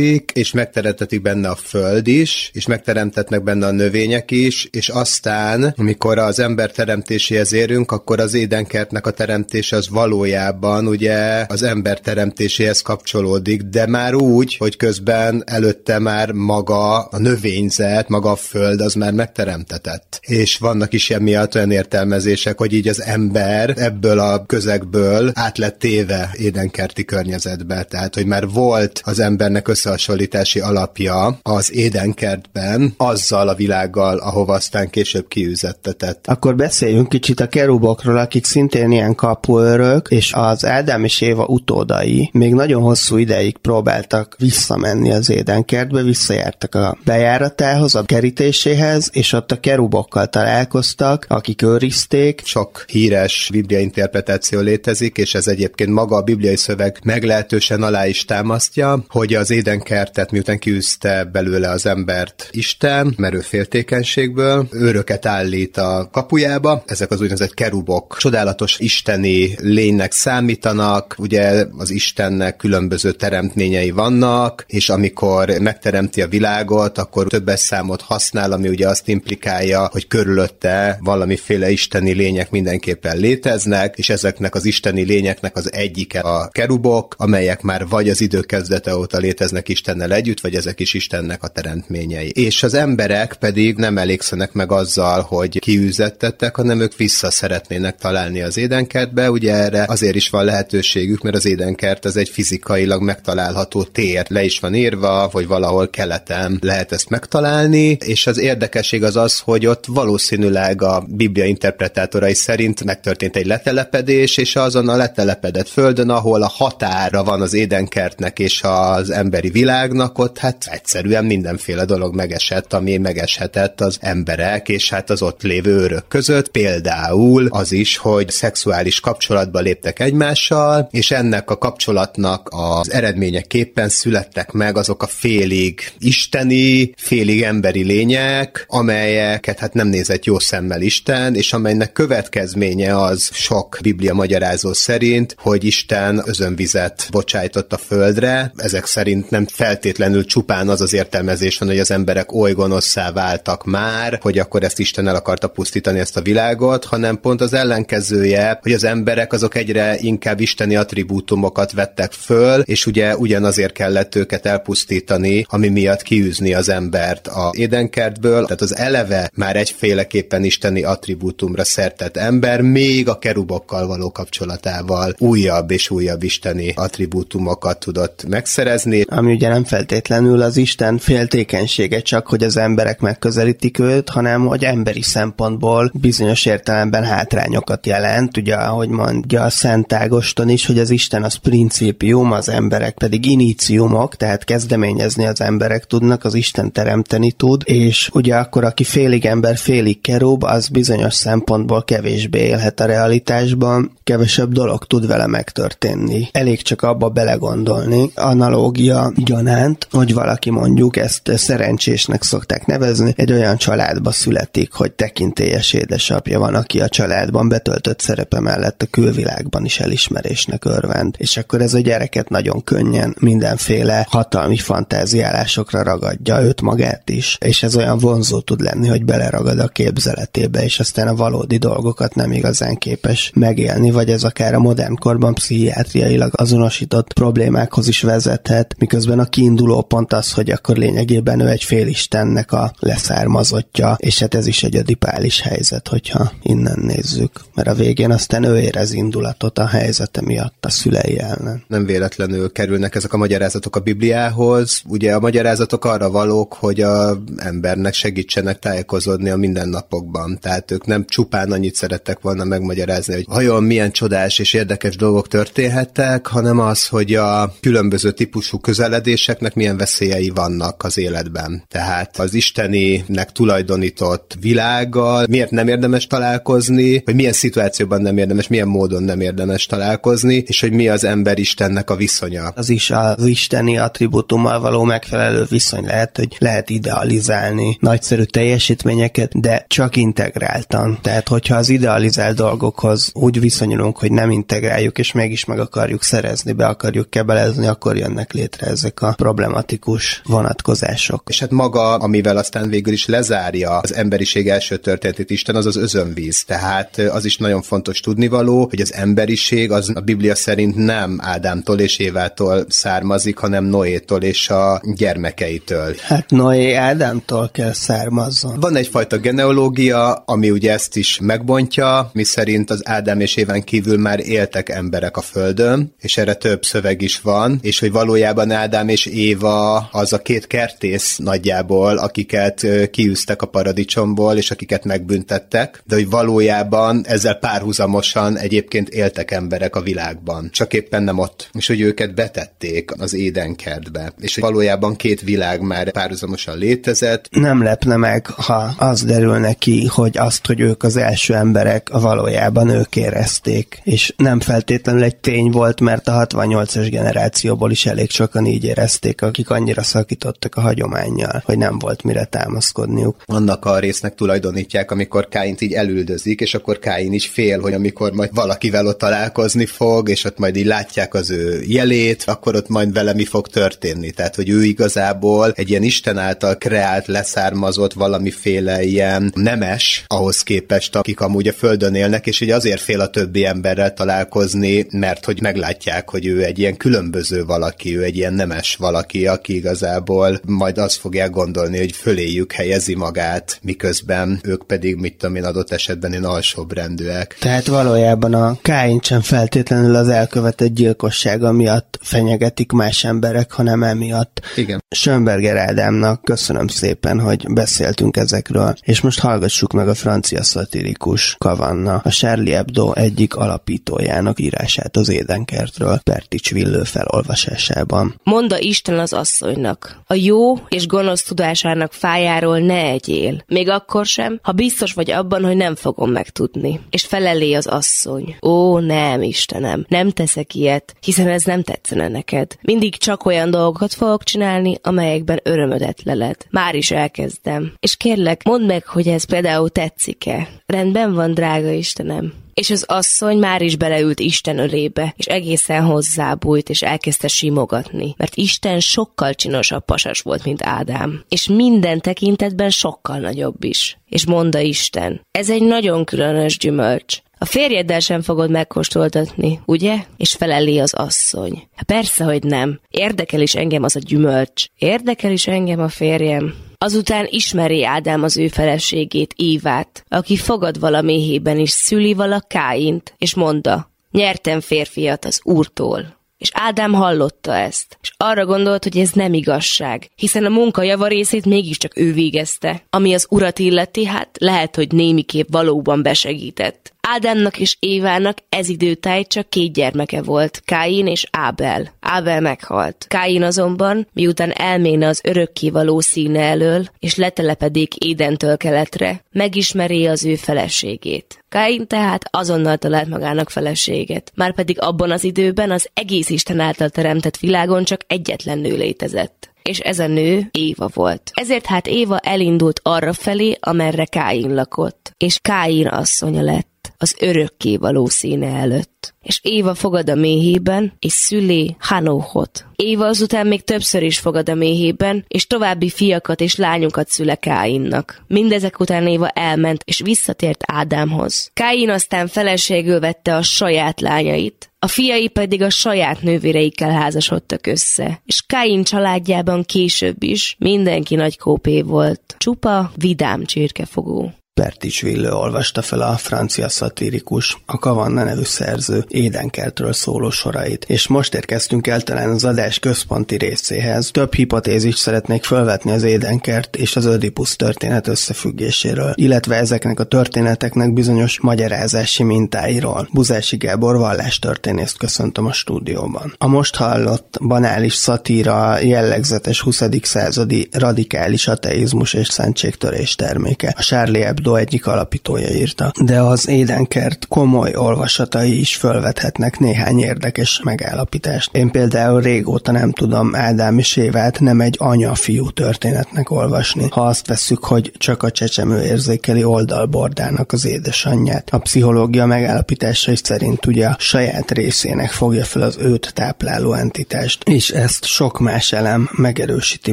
[0.03, 5.75] megteremtetik, és megteremtetik benne a föld is, és megteremtetnek benne a növények is, és aztán,
[5.77, 12.01] amikor az ember teremtéséhez érünk, akkor az édenkertnek a teremtése az valójában ugye az ember
[12.01, 18.81] teremtéséhez kapcsolódik, de már úgy, hogy közben előtte már maga a növényzet, maga a föld
[18.81, 20.21] az már megteremtetett.
[20.21, 25.79] És vannak is emiatt olyan értelmezések, hogy így az ember ebből a közegből át lett
[25.79, 27.83] téve édenkerti környezetbe.
[27.83, 34.91] Tehát, hogy már volt az embernek összehasonlítási alapja az édenkertben azzal a világgal, ahova aztán
[34.91, 36.27] később kiüzettetett.
[36.27, 42.31] Akkor beszéljünk kicsit a kerubokról, akik szintén ilyen kapuőrök, és az Ádám és Éva utódai
[42.33, 49.53] még nagyon hosszú ideig próbáltak visszamenni az édenkertbe, visszajártak a bejáratához, a kerítéséhez, és ott
[49.53, 52.41] a kerubokkal találkoztak, akik őrizték.
[52.45, 58.25] Sok híres biblia interpretáció létezik, és ez egyébként maga a bibliai szöveg meglehetősen alá is
[58.25, 59.51] támasztja, hogy az
[59.83, 67.21] édenkertet, miután kiűzte belőle az embert Isten, merő féltékenységből, őröket állít a kapujába, ezek az
[67.21, 68.17] úgynevezett kerubok.
[68.19, 76.99] Csodálatos isteni lénynek számítanak, ugye az Istennek különböző teremtményei vannak, és amikor megteremti a világot,
[76.99, 83.99] akkor többes számot használ, ami ugye azt implikálja, hogy körülötte valamiféle isteni lények mindenképpen léteznek,
[83.99, 88.97] és ezeknek az isteni lényeknek az egyike a kerubok, amelyek már vagy az idő kezdete
[88.97, 92.31] óta léteznek Istennel együtt, vagy ezek is Istennek a teremtményei.
[92.35, 98.43] És az emberek pedig nem elégszenek meg azzal, hogy kiűzettettek, hanem ők vissza szeretnének találni
[98.43, 99.31] az édenkertbe.
[99.31, 104.25] Ugye erre azért is van lehetőségük, mert az édenkert az egy fizikailag megtalálható tér.
[104.29, 109.39] Le is van írva, hogy valahol keleten lehet ezt megtalálni, és az érdekesség az az,
[109.39, 116.11] hogy ott valószínűleg a Biblia interpretátorai szerint megtörtént egy letelepedés, és azon a letelepedett földön,
[116.11, 122.15] ahol a határa van az édenkertnek és az emberi világnak, ott hát egyszerűen mindenféle dolog
[122.15, 126.49] megesett, ami megeshetett az emberek és hát az ott lévő örök között.
[126.49, 134.53] Például az is, hogy szexuális kapcsolatba léptek egymással, és ennek a kapcsolatnak az eredményeképpen születtek
[134.53, 141.35] meg azok a félig isteni, félig emberi lények, amelyeket hát nem nézett jó szemmel Isten,
[141.35, 148.53] és amelynek következménye az sok biblia magyarázó szerint, hogy Isten özönvizet bocsájtott a földre.
[148.57, 153.65] Ezek szerint nem feltétlenül csupán az az értelmezés van, hogy az emberek oly gonoszszá váltak
[153.65, 158.59] már, hogy akkor ezt Isten el akarta pusztítani ezt a világot, hanem pont az ellenkezője,
[158.63, 164.47] hogy az emberek azok egyre inkább isteni attribútumokat vettek föl, és ugye ugyanazért kellett őket
[164.47, 171.65] elpusztítani, ami miatt kiűzni az embert a édenkertből, tehát az eleve már egyféleképpen isteni attribútumra
[171.65, 179.05] szertett ember, még a kerubokkal való kapcsolatával újabb és újabb isteni attribútumokat tudott megszerezni.
[179.09, 184.65] Ami ugye nem feltétlenül az Isten féltékenysége csak, hogy az emberek megközelítik őt, hanem hogy
[184.65, 188.37] emberi szempontból bizonyos értelemben hátrányokat jelent.
[188.37, 193.27] Ugye, ahogy mondja a Szent Ágoston is, hogy az Isten az principium, az emberek pedig
[193.27, 199.27] iníciumok, tehát kezdeményezni az emberek tudnak, az Isten teremteni tud, és ugye akkor, aki félig
[199.27, 206.29] ember, félig kerób, az bizonyos szempontból kevésbé élhet a realitásban, kevesebb dolog tud vele megtörténni.
[206.33, 213.57] Elég csak abba belegondolni, analógia gyanánt, hogy valaki mondjuk ezt szerencsésnek szokták nevezni, egy olyan
[213.57, 219.81] családba születik, hogy tekintélyes édesapja van, aki a családban betöltött szerepe mellett a külvilágban is
[219.81, 221.15] elismerésnek örvend.
[221.19, 227.63] És akkor ez a gyereket nagyon könnyen mindenféle hatalmi fantáziálásokra ragadja őt magát is, és
[227.63, 232.33] ez olyan vonzó tud lenni, hogy beleragad a képzeletébe, és aztán a valódi dolgokat nem
[232.33, 239.12] igazán képes megélni, vagy ez akár a modern korban pszichiátriailag azonosított problémákhoz is vezethet, miközben
[239.19, 244.47] a kiinduló pont az, hogy akkor lényegében ő egy félistennek a leszármazottja, és hát ez
[244.47, 249.67] is egy adipális helyzet, hogyha innen nézzük, mert a végén aztán ő érez indulatot a
[249.67, 251.65] helyzete miatt a szülei ellen.
[251.69, 254.83] Nem véletlenül kerülnek ezek a magyarázatok a Bibliához.
[254.89, 260.39] Ugye a magyarázatok arra valók, hogy a embernek segítsenek tájékozódni a mindennapokban.
[260.41, 265.29] Tehát ők nem csupán annyit szerettek volna megmagyarázni, hogy vajon milyen csodás és érdekes dolgok
[265.29, 268.59] történhettek, hanem az, hogy a különböző típusú
[269.03, 271.65] közeledéseknek milyen veszélyei vannak az életben.
[271.69, 278.69] Tehát az isteninek tulajdonított világgal miért nem érdemes találkozni, hogy milyen szituációban nem érdemes, milyen
[278.69, 282.53] módon nem érdemes találkozni, és hogy mi az ember Istennek a viszonya.
[282.55, 289.65] Az is az isteni attribútummal való megfelelő viszony lehet, hogy lehet idealizálni nagyszerű teljesítményeket, de
[289.69, 290.99] csak integráltan.
[291.03, 296.53] Tehát, hogyha az idealizált dolgokhoz úgy viszonyulunk, hogy nem integráljuk, és mégis meg akarjuk szerezni,
[296.53, 301.23] be akarjuk kebelezni, akkor jönnek létre ezek a problematikus vonatkozások.
[301.29, 305.77] És hát maga, amivel aztán végül is lezárja az emberiség első történetét Isten, az az
[305.77, 306.45] özönvíz.
[306.45, 311.79] Tehát az is nagyon fontos tudnivaló, hogy az emberiség az a Biblia szerint nem Ádámtól
[311.79, 315.95] és Évától származik, hanem Noétól és a gyermekeitől.
[316.01, 318.61] Hát Noé Ádámtól kell származzon.
[318.61, 323.99] Van egyfajta genealógia, ami ugye ezt is megbontja, mi szerint az Ádám és Éván kívül
[323.99, 328.82] már éltek emberek a Földön, és erre több szöveg is van, és hogy valójában Ádám
[328.89, 335.95] és Éva az a két kertész nagyjából, akiket kiűztek a paradicsomból, és akiket megbüntettek, de
[335.95, 341.81] hogy valójában ezzel párhuzamosan egyébként éltek emberek a világban, csak éppen nem ott, és hogy
[341.81, 347.29] őket betették az édenkertbe, és hogy valójában két világ már párhuzamosan létezett.
[347.31, 352.69] Nem lepne meg, ha az derül neki, hogy azt, hogy ők az első emberek, valójában
[352.69, 358.47] ők érezték, és nem feltétlenül egy tény volt, mert a 68-as generációból is elég sokan
[358.47, 363.23] így érezték, akik annyira szakítottak a hagyományjal, hogy nem volt mire támaszkodniuk.
[363.27, 368.13] Annak a résznek tulajdonítják, amikor Káint így elüldözik, és akkor Káin is fél, hogy amikor
[368.13, 372.69] majd valakivel ott találkozni fog, és ott majd így látják az ő jelét, akkor ott
[372.69, 374.11] majd vele mi fog történni.
[374.11, 380.97] Tehát, hogy ő igazából egy ilyen Isten által kreált, leszármazott valamiféle ilyen nemes ahhoz képest,
[380.97, 385.41] akik amúgy a Földön élnek, és hogy azért fél a többi emberrel találkozni, mert hogy
[385.41, 390.41] meglátják, hogy ő egy ilyen különböző valaki, ő egy ilyen nemes más valaki, aki igazából
[390.47, 395.73] majd azt fogják gondolni, hogy föléjük helyezi magát, miközben ők pedig, mit tudom én, adott
[395.73, 397.37] esetben én alsóbrendűek.
[397.41, 404.41] Tehát valójában a Káin sem feltétlenül az elkövetett gyilkossága miatt fenyegetik más emberek, hanem emiatt.
[404.57, 404.83] Igen.
[404.91, 412.01] Schönberger Ádámnak köszönöm szépen, hogy beszéltünk ezekről, és most hallgassuk meg a francia szatirikus Kavanna,
[412.05, 418.21] a Charlie Hebdo egyik alapítójának írását az édenkertről Pertics Villő felolvasásában.
[418.43, 424.39] Monda Isten az asszonynak, a jó és gonosz tudásának fájáról ne egyél, még akkor sem,
[424.43, 426.81] ha biztos vagy abban, hogy nem fogom megtudni.
[426.91, 428.37] És felelé az asszony.
[428.43, 432.57] Ó, nem, Istenem, nem teszek ilyet, hiszen ez nem tetszene neked.
[432.61, 436.37] Mindig csak olyan dolgokat fogok csinálni, amelyekben örömödet leled.
[436.51, 437.73] Már is elkezdem.
[437.81, 440.49] És kérlek, mondd meg, hogy ez például tetszik-e.
[440.67, 446.69] Rendben van, drága Istenem és az asszony már is beleült Isten ölébe, és egészen hozzábújt,
[446.69, 453.19] és elkezdte simogatni, mert Isten sokkal csinosabb pasas volt, mint Ádám, és minden tekintetben sokkal
[453.19, 453.99] nagyobb is.
[454.09, 459.97] És mondta Isten, ez egy nagyon különös gyümölcs, a férjeddel sem fogod megkóstoltatni, ugye?
[460.17, 461.69] És felelé az asszony.
[461.87, 462.81] Persze, hogy nem.
[462.91, 464.65] Érdekel is engem az a gyümölcs.
[464.79, 466.55] Érdekel is engem a férjem.
[466.83, 473.15] Azután ismeri Ádám az ő feleségét, Évát, aki fogad vala méhében is szüli vala Káint,
[473.19, 476.17] és mondta, nyertem férfiat az úrtól.
[476.39, 481.45] És Ádám hallotta ezt, és arra gondolt, hogy ez nem igazság, hiszen a munka javarészét
[481.45, 482.83] mégiscsak ő végezte.
[482.91, 486.93] Ami az urat illeti, hát lehet, hogy némiképp valóban besegített.
[487.09, 491.93] Ádámnak és Évának ez időtáj csak két gyermeke volt, Káin és Ábel.
[492.01, 493.05] Ábel meghalt.
[493.09, 500.35] Káin azonban, miután elméne az örökkévaló színe elől, és letelepedik Édentől keletre, megismeri az ő
[500.35, 501.45] feleségét.
[501.49, 504.33] Káin tehát azonnal talált magának feleséget.
[504.35, 509.79] Márpedig abban az időben az egész Isten által teremtett világon csak egyetlen nő létezett és
[509.79, 511.31] ez a nő Éva volt.
[511.35, 517.77] Ezért hát Éva elindult arra felé, amerre Káin lakott, és Káin asszonya lett az örökké
[517.77, 519.15] való színe előtt.
[519.23, 522.65] És Éva fogad a méhében, és szülé Hanóhot.
[522.77, 528.23] Éva azután még többször is fogad a méhében, és további fiakat és lányokat szüle Káinnak.
[528.27, 531.51] Mindezek után Éva elment, és visszatért Ádámhoz.
[531.55, 538.21] Káin aztán feleségül vette a saját lányait, a fiai pedig a saját nővéreikkel házasodtak össze,
[538.25, 542.35] és Káin családjában később is mindenki nagy kópé volt.
[542.39, 544.33] Csupa vidám csirkefogó.
[544.55, 551.07] Pertics Villő olvasta fel a francia szatirikus, a Kavanna nevű szerző édenkertről szóló sorait, és
[551.07, 554.11] most érkeztünk el talán az adás központi részéhez.
[554.11, 560.93] Több hipotézist szeretnék felvetni az édenkert és az Ödipus történet összefüggéséről, illetve ezeknek a történeteknek
[560.93, 563.09] bizonyos magyarázási mintáiról.
[563.13, 566.35] Buzási Gábor vallástörténészt köszöntöm a stúdióban.
[566.39, 569.83] A most hallott banális szatíra jellegzetes 20.
[570.03, 573.75] századi radikális ateizmus és szentségtörés terméke.
[573.77, 575.93] A Charlie Hebdo egyik alapítója írta.
[576.05, 581.57] De az édenkert komoly olvasatai is fölvethetnek néhány érdekes megállapítást.
[581.57, 587.27] Én például régóta nem tudom Ádám és Évát nem egy anya-fiú történetnek olvasni, ha azt
[587.27, 591.49] vesszük, hogy csak a csecsemő érzékeli oldalbordának az édesanyját.
[591.51, 597.71] A pszichológia megállapításai szerint ugye a saját részének fogja fel az őt tápláló entitást, és
[597.71, 599.93] ezt sok más elem megerősíti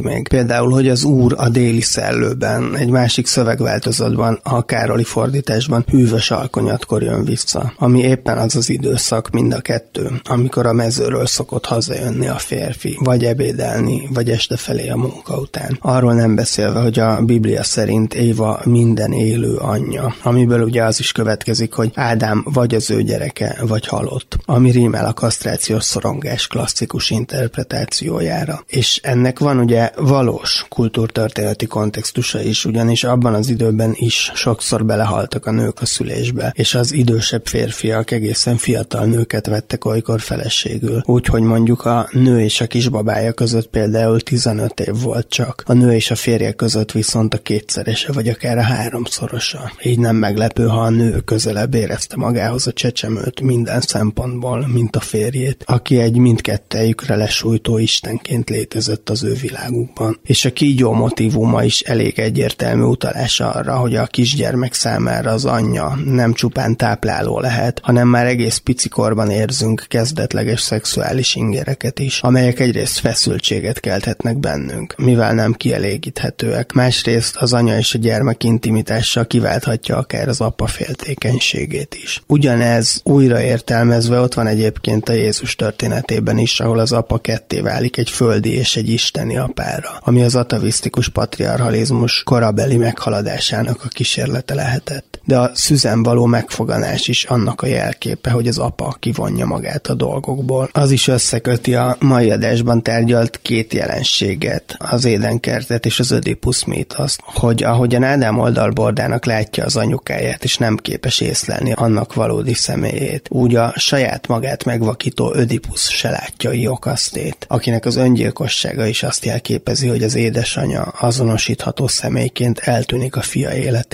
[0.00, 0.28] még.
[0.28, 7.02] Például, hogy az úr a déli szellőben, egy másik szövegváltozatban a Károli fordításban hűvös alkonyatkor
[7.02, 12.28] jön vissza, ami éppen az az időszak mind a kettő, amikor a mezőről szokott hazajönni
[12.28, 15.78] a férfi, vagy ebédelni, vagy este felé a munka után.
[15.80, 21.12] Arról nem beszélve, hogy a Biblia szerint Éva minden élő anyja, amiből ugye az is
[21.12, 27.10] következik, hogy Ádám vagy az ő gyereke, vagy halott, ami rímel a kasztrációs szorongás klasszikus
[27.10, 28.64] interpretációjára.
[28.66, 35.46] És ennek van ugye valós kultúrtörténeti kontextusa is, ugyanis abban az időben is sokszor belehaltak
[35.46, 41.02] a nők a szülésbe, és az idősebb férfiak egészen fiatal nőket vettek olykor feleségül.
[41.04, 45.92] Úgyhogy mondjuk a nő és a kisbabája között például 15 év volt csak, a nő
[45.92, 49.72] és a férje között viszont a kétszerese vagy akár a háromszorosa.
[49.82, 55.00] Így nem meglepő, ha a nő közelebb érezte magához a csecsemőt minden szempontból, mint a
[55.00, 60.18] férjét, aki egy mindkettejükre lesújtó istenként létezett az ő világukban.
[60.22, 65.98] És a kígyó motivuma is elég egyértelmű utalás arra, hogy a kisgyermek számára az anyja
[66.04, 72.98] nem csupán tápláló lehet, hanem már egész picikorban érzünk kezdetleges szexuális ingereket is, amelyek egyrészt
[72.98, 76.72] feszültséget kelthetnek bennünk, mivel nem kielégíthetőek.
[76.72, 82.22] Másrészt az anya és a gyermek intimitással kiválthatja akár az apa féltékenységét is.
[82.26, 87.96] Ugyanez újra értelmezve ott van egyébként a Jézus történetében is, ahol az apa ketté válik
[87.96, 95.20] egy földi és egy isteni apára, ami az atavisztikus patriarchalizmus korabeli meghaladásának a kísérlete lehetett.
[95.24, 99.94] De a szüzen való megfoganás is annak a jelképe, hogy az apa kivonja magát a
[99.94, 100.68] dolgokból.
[100.72, 106.64] Az is összeköti a mai adásban tárgyalt két jelenséget, az édenkertet és az ödipus
[106.96, 113.28] azt, hogy ahogyan Ádám oldalbordának látja az anyukáját, és nem képes észlelni annak valódi személyét,
[113.30, 119.88] úgy a saját magát megvakító ödipus se látja Iokasztét, akinek az öngyilkossága is azt jelképezi,
[119.88, 123.50] hogy az édesanyja azonosítható személyként eltűnik a fia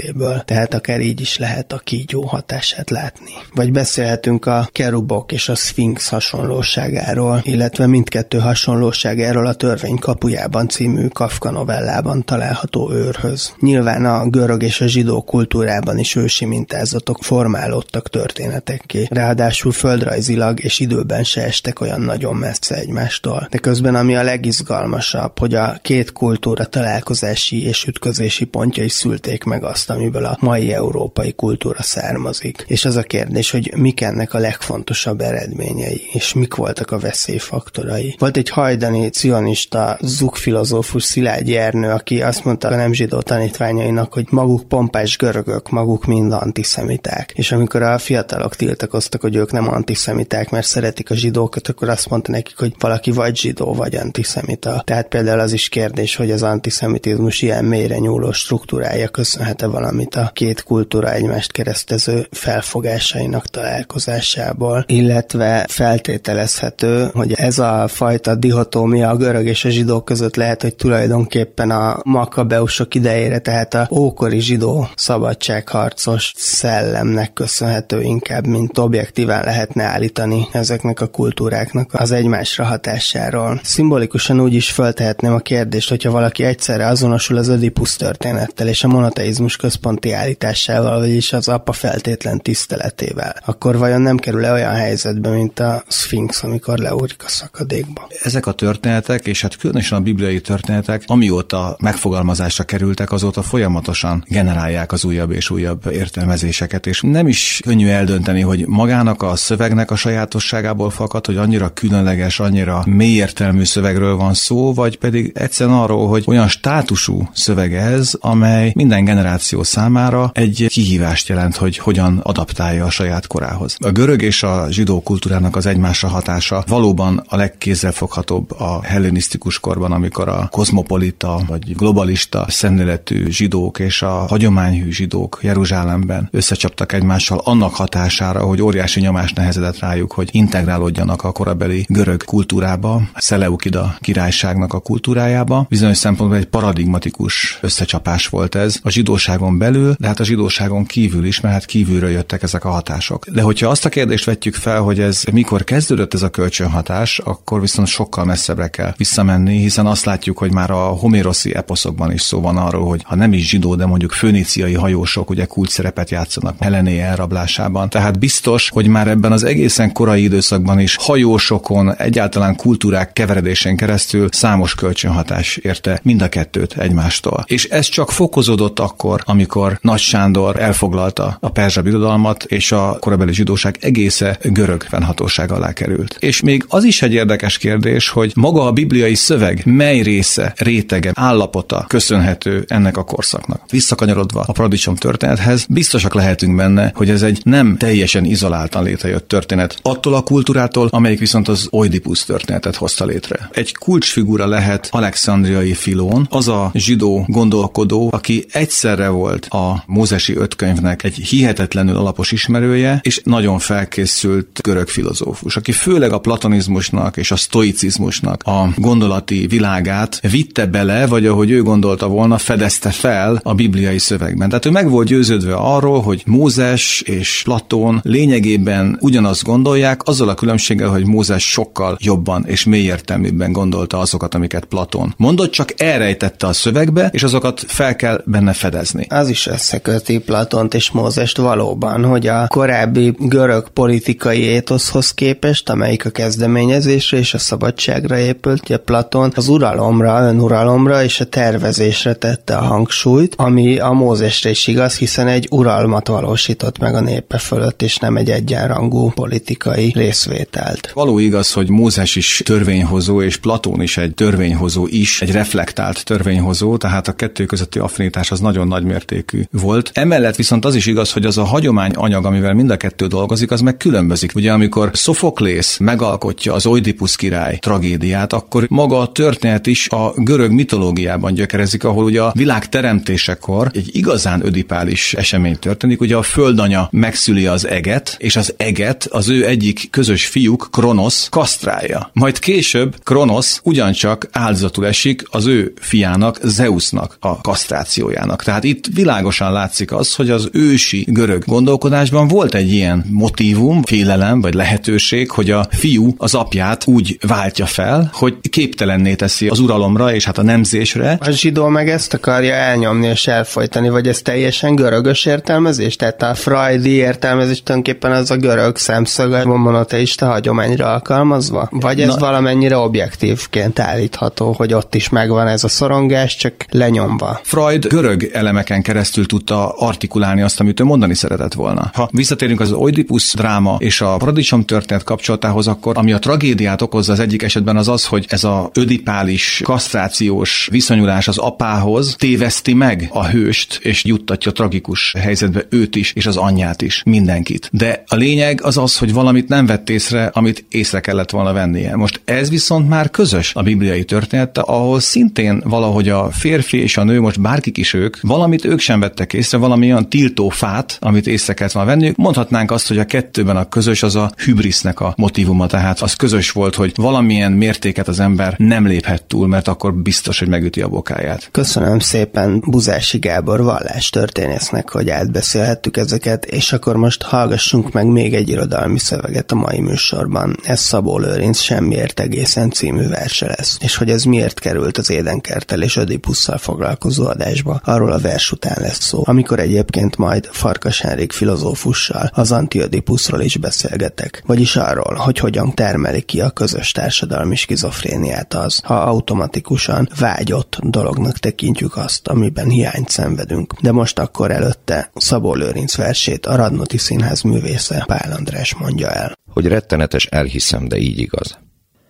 [0.06, 3.30] életéből, tehát akár így is lehet a kígyó hatását látni.
[3.54, 11.06] Vagy beszélhetünk a kerubok és a szfinx hasonlóságáról, illetve mindkettő hasonlóságáról a törvény kapujában című
[11.06, 13.54] Kafka novellában található őrhöz.
[13.60, 20.78] Nyilván a görög és a zsidó kultúrában is ősi mintázatok formálódtak történetekké, ráadásul földrajzilag és
[20.78, 23.46] időben se estek olyan nagyon messze egymástól.
[23.50, 29.64] De közben ami a legizgalmasabb, hogy a két kultúra találkozási és ütközési pontjai szülték meg
[29.64, 32.64] azt, amiből a mai európai kultúra származik.
[32.66, 38.14] És az a kérdés, hogy mik ennek a legfontosabb eredményei, és mik voltak a veszélyfaktorai.
[38.18, 44.26] Volt egy hajdani cionista zugfilozófus Szilágyi Ernő, aki azt mondta a nem zsidó tanítványainak, hogy
[44.30, 47.32] maguk pompás görögök, maguk mind antiszemiták.
[47.34, 52.08] És amikor a fiatalok tiltakoztak, hogy ők nem antiszemiták, mert szeretik a zsidókat, akkor azt
[52.08, 54.82] mondta nekik, hogy valaki vagy zsidó, vagy antiszemita.
[54.84, 60.30] Tehát például az is kérdés, hogy az antiszemitizmus ilyen mélyre nyúló struktúrája köszönhet-e valamit a
[60.32, 69.46] két kultúra egymást keresztező felfogásainak találkozásából, illetve feltételezhető, hogy ez a fajta dihotómia a görög
[69.46, 76.32] és a zsidó között lehet, hogy tulajdonképpen a makabeusok idejére, tehát a ókori zsidó szabadságharcos
[76.36, 83.60] szellemnek köszönhető inkább, mint objektíván lehetne állítani ezeknek a kultúráknak az egymásra hatásáról.
[83.62, 88.88] Szimbolikusan úgy is föltehetném a kérdést, hogyha valaki egyszerre azonosul az Ödipus történettel és a
[88.88, 95.60] monoteizmus központi állításával, vagyis az apa feltétlen tiszteletével, akkor vajon nem kerül-e olyan helyzetbe, mint
[95.60, 98.08] a Sphinx, amikor leúrik a szakadékba?
[98.22, 104.92] Ezek a történetek, és hát különösen a bibliai történetek, amióta megfogalmazásra kerültek, azóta folyamatosan generálják
[104.92, 109.96] az újabb és újabb értelmezéseket, és nem is könnyű eldönteni, hogy magának a szövegnek a
[109.96, 116.08] sajátosságából fakad, hogy annyira különleges, annyira mély értelmű szövegről van szó, vagy pedig egyszerűen arról,
[116.08, 122.84] hogy olyan státusú szöveg ez, amely minden generáció számára egy kihívást jelent, hogy hogyan adaptálja
[122.84, 123.76] a saját korához.
[123.78, 129.92] A görög és a zsidó kultúrának az egymásra hatása valóban a legkézzelfoghatóbb a hellenisztikus korban,
[129.92, 137.74] amikor a kozmopolita vagy globalista szemléletű zsidók és a hagyományhű zsidók Jeruzsálemben összecsaptak egymással annak
[137.74, 144.78] hatására, hogy óriási nyomás nehezedett rájuk, hogy integrálódjanak a korabeli görög kultúrába, Szeleukida királyságnak a
[144.78, 145.66] kultúrájába.
[145.68, 151.24] Bizonyos szempontból egy paradigmatikus összecsapás volt ez a zsidóságon belül, de hát a zsidóságon kívül
[151.24, 153.26] is, mert hát kívülről jöttek ezek a hatások.
[153.26, 157.60] De hogyha azt a kérdést vetjük fel, hogy ez mikor kezdődött ez a kölcsönhatás, akkor
[157.60, 162.40] viszont sokkal messzebbre kell visszamenni, hiszen azt látjuk, hogy már a homéroszi eposzokban is szó
[162.40, 166.56] van arról, hogy ha nem is zsidó, de mondjuk föníciai hajósok ugye kult szerepet játszanak
[166.60, 167.88] Helené elrablásában.
[167.88, 174.28] Tehát biztos, hogy már ebben az egészen korai időszakban is hajósokon, egyáltalán kultúrák keveredésén keresztül
[174.32, 177.44] számos kölcsönhatás érte mind a kettőt egymástól.
[177.46, 183.32] És ez csak fokozódott akkor, amikor Nagy Sándor elfoglalta a perzsa birodalmat, és a korabeli
[183.32, 186.16] zsidóság egésze görög fennhatóság alá került.
[186.20, 191.10] És még az is egy érdekes kérdés, hogy maga a bibliai szöveg mely része, rétege,
[191.14, 193.60] állapota köszönhető ennek a korszaknak.
[193.70, 199.78] Visszakanyarodva a paradicsom történethez, biztosak lehetünk benne, hogy ez egy nem teljesen izoláltan létrejött történet.
[199.82, 203.48] Attól a kultúrától, amelyik viszont az Oidipus történetet hozta létre.
[203.52, 211.04] Egy kulcsfigura lehet Alexandriai Filón, az a zsidó gondolkodó, aki egyszerre volt a mózesi ötkönyvnek
[211.04, 217.36] egy hihetetlenül alapos ismerője, és nagyon felkészült görög filozófus, aki főleg a platonizmusnak és a
[217.36, 223.98] stoicizmusnak a gondolati világát vitte bele, vagy ahogy ő gondolta volna, fedezte fel a bibliai
[223.98, 224.48] szövegben.
[224.48, 230.34] Tehát ő meg volt győződve arról, hogy Mózes és Platón lényegében ugyanazt gondolják, azzal a
[230.34, 236.52] különbséggel, hogy Mózes sokkal jobban és mélyértelműbben gondolta azokat, amiket Platón mondott, csak elrejtette a
[236.52, 239.06] szövegbe, és azokat fel kell benne fedezni.
[239.16, 246.04] Az is összeköti Platont és Mózest valóban, hogy a korábbi görög politikai étoszhoz képest, amelyik
[246.04, 252.56] a kezdeményezésre és a szabadságra épült, ugye Platon az uralomra, önuralomra és a tervezésre tette
[252.56, 257.82] a hangsúlyt, ami a Mózesre is igaz, hiszen egy uralmat valósított meg a népe fölött,
[257.82, 260.90] és nem egy egyenrangú politikai részvételt.
[260.94, 266.76] Való igaz, hogy Mózes is törvényhozó, és Platón is egy törvényhozó is, egy reflektált törvényhozó,
[266.76, 269.90] tehát a kettő közötti affinitás az nagyon nagy mértékű volt.
[269.94, 273.50] Emellett viszont az is igaz, hogy az a hagyomány anyag, amivel mind a kettő dolgozik,
[273.50, 274.32] az meg különbözik.
[274.34, 280.50] Ugye amikor Sofoklész megalkotja az Oidipus király tragédiát, akkor maga a történet is a görög
[280.50, 286.88] mitológiában gyökerezik, ahol ugye a világ teremtésekor egy igazán ödipális esemény történik, ugye a földanya
[286.90, 292.10] megszüli az eget, és az eget az ő egyik közös fiúk, Kronosz, kasztrálja.
[292.12, 298.42] Majd később Kronosz ugyancsak áldozatul esik az ő fiának, Zeusnak a kasztrációjának.
[298.42, 304.40] Tehát itt világosan látszik az, hogy az ősi görög gondolkodásban volt egy ilyen motívum, félelem
[304.40, 310.14] vagy lehetőség, hogy a fiú az apját úgy váltja fel, hogy képtelenné teszi az uralomra
[310.14, 311.18] és hát a nemzésre.
[311.20, 315.96] A zsidó meg ezt akarja elnyomni és elfolytani, vagy ez teljesen görögös értelmezés?
[315.96, 321.68] Tehát a freudi értelmezés tulajdonképpen az a görög szemszög a monoteista hagyományra alkalmazva?
[321.70, 327.40] Vagy ez Na, valamennyire objektívként állítható, hogy ott is megvan ez a szorongás, csak lenyomva?
[327.42, 331.90] Freud görög elemeken keresztül tudta artikulálni azt, amit ő mondani szeretett volna.
[331.94, 337.12] Ha visszatérünk az Oedipus dráma és a paradicsom történet kapcsolatához, akkor ami a tragédiát okozza
[337.12, 343.08] az egyik esetben az az, hogy ez a ödipális kasztrációs viszonyulás az apához téveszti meg
[343.12, 347.68] a hőst, és juttatja tragikus helyzetbe őt is, és az anyját is, mindenkit.
[347.72, 351.96] De a lényeg az az, hogy valamit nem vett észre, amit észre kellett volna vennie.
[351.96, 357.04] Most ez viszont már közös a bibliai története, ahol szintén valahogy a férfi és a
[357.04, 361.26] nő, most bárkik is ők, valamit ők sem vettek észre, valami olyan tiltó fát, amit
[361.26, 362.16] észre kellett volna venniük.
[362.16, 366.50] Mondhatnánk azt, hogy a kettőben a közös az a hübrisznek a motivuma, tehát az közös
[366.50, 370.88] volt, hogy valamilyen mértéket az ember nem léphet túl, mert akkor biztos, hogy megüti a
[370.88, 371.48] bokáját.
[371.50, 378.34] Köszönöm szépen Buzási Gábor vallás történésznek, hogy átbeszélhettük ezeket, és akkor most hallgassunk meg még
[378.34, 380.56] egy irodalmi szöveget a mai műsorban.
[380.62, 383.78] Ez Szabó Lőrinc Semmiért egészen című verse lesz.
[383.80, 388.76] És hogy ez miért került az édenkertel és Ödipusszal foglalkozó adásba, arról a vers után
[388.80, 395.38] lesz szó, amikor egyébként majd Farkas Henrik filozófussal az Antiödipuszról is beszélgetek, vagyis arról, hogy
[395.38, 402.68] hogyan termeli ki a közös társadalmi skizofréniát az, ha automatikusan vágyott dolognak tekintjük azt, amiben
[402.68, 403.80] hiányt szenvedünk.
[403.80, 409.32] De most akkor előtte Szabó Lőrinc versét a Radnoti Színház művésze Pál András mondja el.
[409.52, 411.58] Hogy rettenetes elhiszem, de így igaz.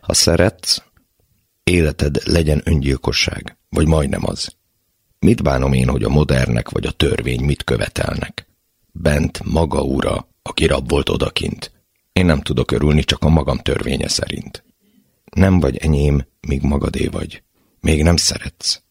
[0.01, 0.83] Ha szeretsz,
[1.65, 4.57] életed legyen öngyilkosság, vagy majdnem az.
[5.19, 8.47] Mit bánom én, hogy a modernek vagy a törvény mit követelnek?
[8.93, 11.73] Bent maga ura, aki rab volt odakint.
[12.12, 14.64] Én nem tudok örülni csak a magam törvénye szerint.
[15.25, 17.43] Nem vagy enyém, míg magadé vagy.
[17.81, 18.83] Még nem szeretsz.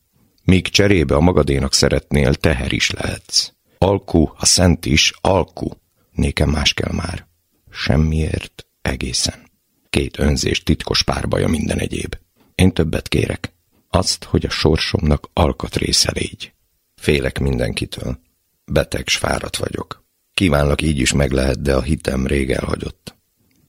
[0.43, 3.51] Míg cserébe a magadénak szeretnél, teher is lehetsz.
[3.77, 5.69] Alku, a szent is, alku.
[6.11, 7.27] Nékem más kell már.
[7.69, 9.51] Semmiért, egészen.
[9.89, 12.17] Két önzés titkos párbaja minden egyéb.
[12.55, 13.54] Én többet kérek.
[13.95, 16.53] Azt, hogy a sorsomnak alkatrésze légy.
[16.95, 18.19] Félek mindenkitől.
[18.65, 20.03] Beteg, s fáradt vagyok.
[20.33, 23.15] Kívánlak így is meg lehet, de a hitem rég elhagyott.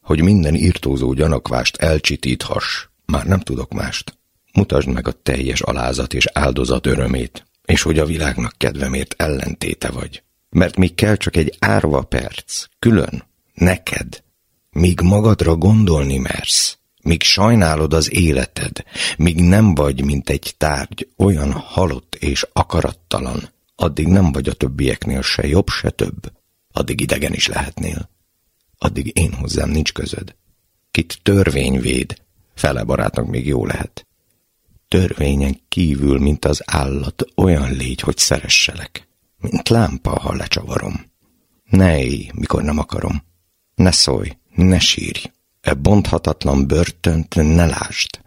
[0.00, 4.18] Hogy minden írtózó gyanakvást elcsitíthass, már nem tudok mást.
[4.52, 10.22] Mutasd meg a teljes alázat és áldozat örömét, és hogy a világnak kedvemért ellentéte vagy.
[10.48, 13.24] Mert még kell csak egy árva perc, külön,
[13.54, 14.22] neked,
[14.70, 18.84] míg magadra gondolni mersz, míg sajnálod az életed,
[19.18, 25.22] míg nem vagy, mint egy tárgy, olyan halott és akarattalan, addig nem vagy a többieknél
[25.22, 26.32] se jobb, se több,
[26.72, 28.10] addig idegen is lehetnél.
[28.78, 30.34] Addig én hozzám nincs közöd.
[30.90, 32.22] Kit törvény véd,
[32.54, 34.06] fele barátnak még jó lehet.
[34.88, 41.04] Törvényen kívül, mint az állat, olyan légy, hogy szeresselek, mint lámpa, ha lecsavarom.
[41.64, 43.22] Ne élj, mikor nem akarom.
[43.74, 45.30] Ne szólj, ne sírj.
[45.66, 48.20] E bonthatatlan börtönt ne lásd,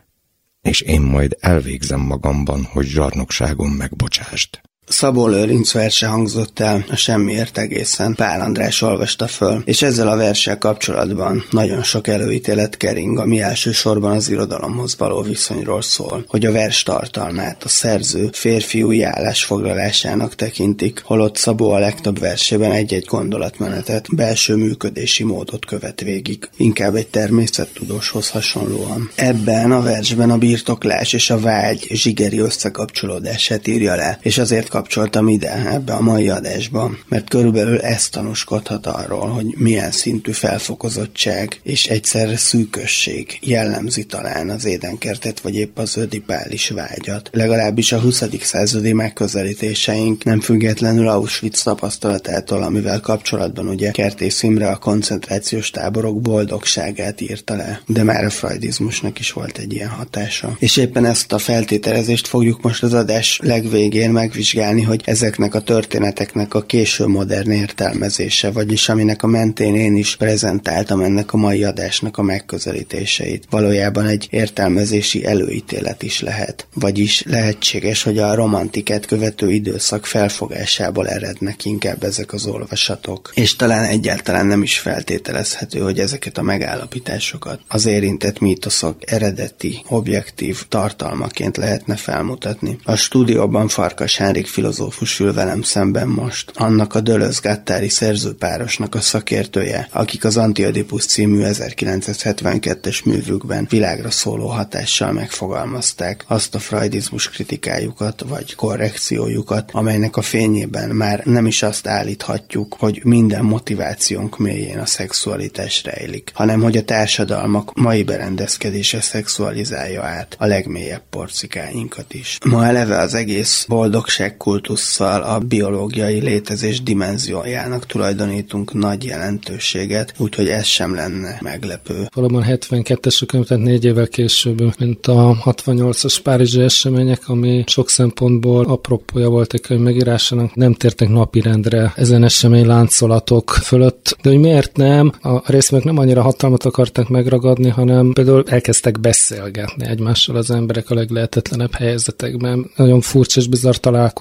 [0.61, 4.61] és én majd elvégzem magamban, hogy zsarnokságom megbocsást.
[4.89, 8.15] Szabó Lőrinc verse hangzott el, a semmiért egészen.
[8.15, 14.15] Pál András olvasta föl, és ezzel a verssel kapcsolatban nagyon sok előítélet kering, ami elsősorban
[14.15, 21.37] az irodalomhoz való viszonyról szól, hogy a vers tartalmát a szerző férfiúi állásfoglalásának tekintik, holott
[21.37, 29.11] Szabó a legtöbb versében egy-egy gondolatmenetet, belső működési módot követ végig, inkább egy természettudóshoz hasonlóan.
[29.15, 35.27] Ebben a versben a birtoklás és a vágy zsigeri összekapcsolódását írja le, és azért bekapcsoltam
[35.27, 41.87] ide, ebbe a mai adásba, mert körülbelül ez tanúskodhat arról, hogy milyen szintű felfokozottság és
[41.87, 47.29] egyszerre szűkösség jellemzi talán az édenkertet, vagy épp az ödipális vágyat.
[47.31, 48.23] Legalábbis a 20.
[48.41, 57.21] századi megközelítéseink nem függetlenül Auschwitz tapasztalatától, amivel kapcsolatban ugye Kertész Imre a koncentrációs táborok boldogságát
[57.21, 60.55] írta le, de már a freudizmusnak is volt egy ilyen hatása.
[60.59, 66.53] És éppen ezt a feltételezést fogjuk most az adás legvégén megvizsgálni, hogy ezeknek a történeteknek
[66.53, 72.17] a késő modern értelmezése, vagyis aminek a mentén én is prezentáltam ennek a mai adásnak
[72.17, 73.45] a megközelítéseit.
[73.49, 76.67] Valójában egy értelmezési előítélet is lehet.
[76.73, 83.31] Vagyis lehetséges, hogy a romantikát követő időszak felfogásából erednek inkább ezek az olvasatok.
[83.33, 90.67] És talán egyáltalán nem is feltételezhető, hogy ezeket a megállapításokat az érintett mítoszok eredeti, objektív
[90.67, 92.77] tartalmaként lehetne felmutatni.
[92.83, 96.51] A stúdióban Farkas Henrik filozófus ül velem szemben most.
[96.55, 104.47] Annak a Dölöz Gattári szerzőpárosnak a szakértője, akik az Antiodipus című 1972-es művükben világra szóló
[104.47, 111.87] hatással megfogalmazták azt a freudizmus kritikájukat vagy korrekciójukat, amelynek a fényében már nem is azt
[111.87, 120.03] állíthatjuk, hogy minden motivációnk mélyén a szexualitás rejlik, hanem hogy a társadalmak mai berendezkedése szexualizálja
[120.03, 122.37] át a legmélyebb porcikáinkat is.
[122.45, 130.65] Ma eleve az egész boldogság kultusszal a biológiai létezés dimenziójának tulajdonítunk nagy jelentőséget, úgyhogy ez
[130.65, 132.07] sem lenne meglepő.
[132.13, 138.65] Valóban 72-es könyv, tehát négy évvel később, mint a 68-as Párizsi események, ami sok szempontból
[138.65, 144.17] apropója volt egy könyv megírásának, nem tértek napirendre ezen esemény láncolatok fölött.
[144.21, 145.11] De hogy miért nem?
[145.21, 150.93] A részmek nem annyira hatalmat akarták megragadni, hanem például elkezdtek beszélgetni egymással az emberek a
[150.93, 152.71] leglehetetlenebb helyzetekben.
[152.75, 153.75] Nagyon furcsa és bizarr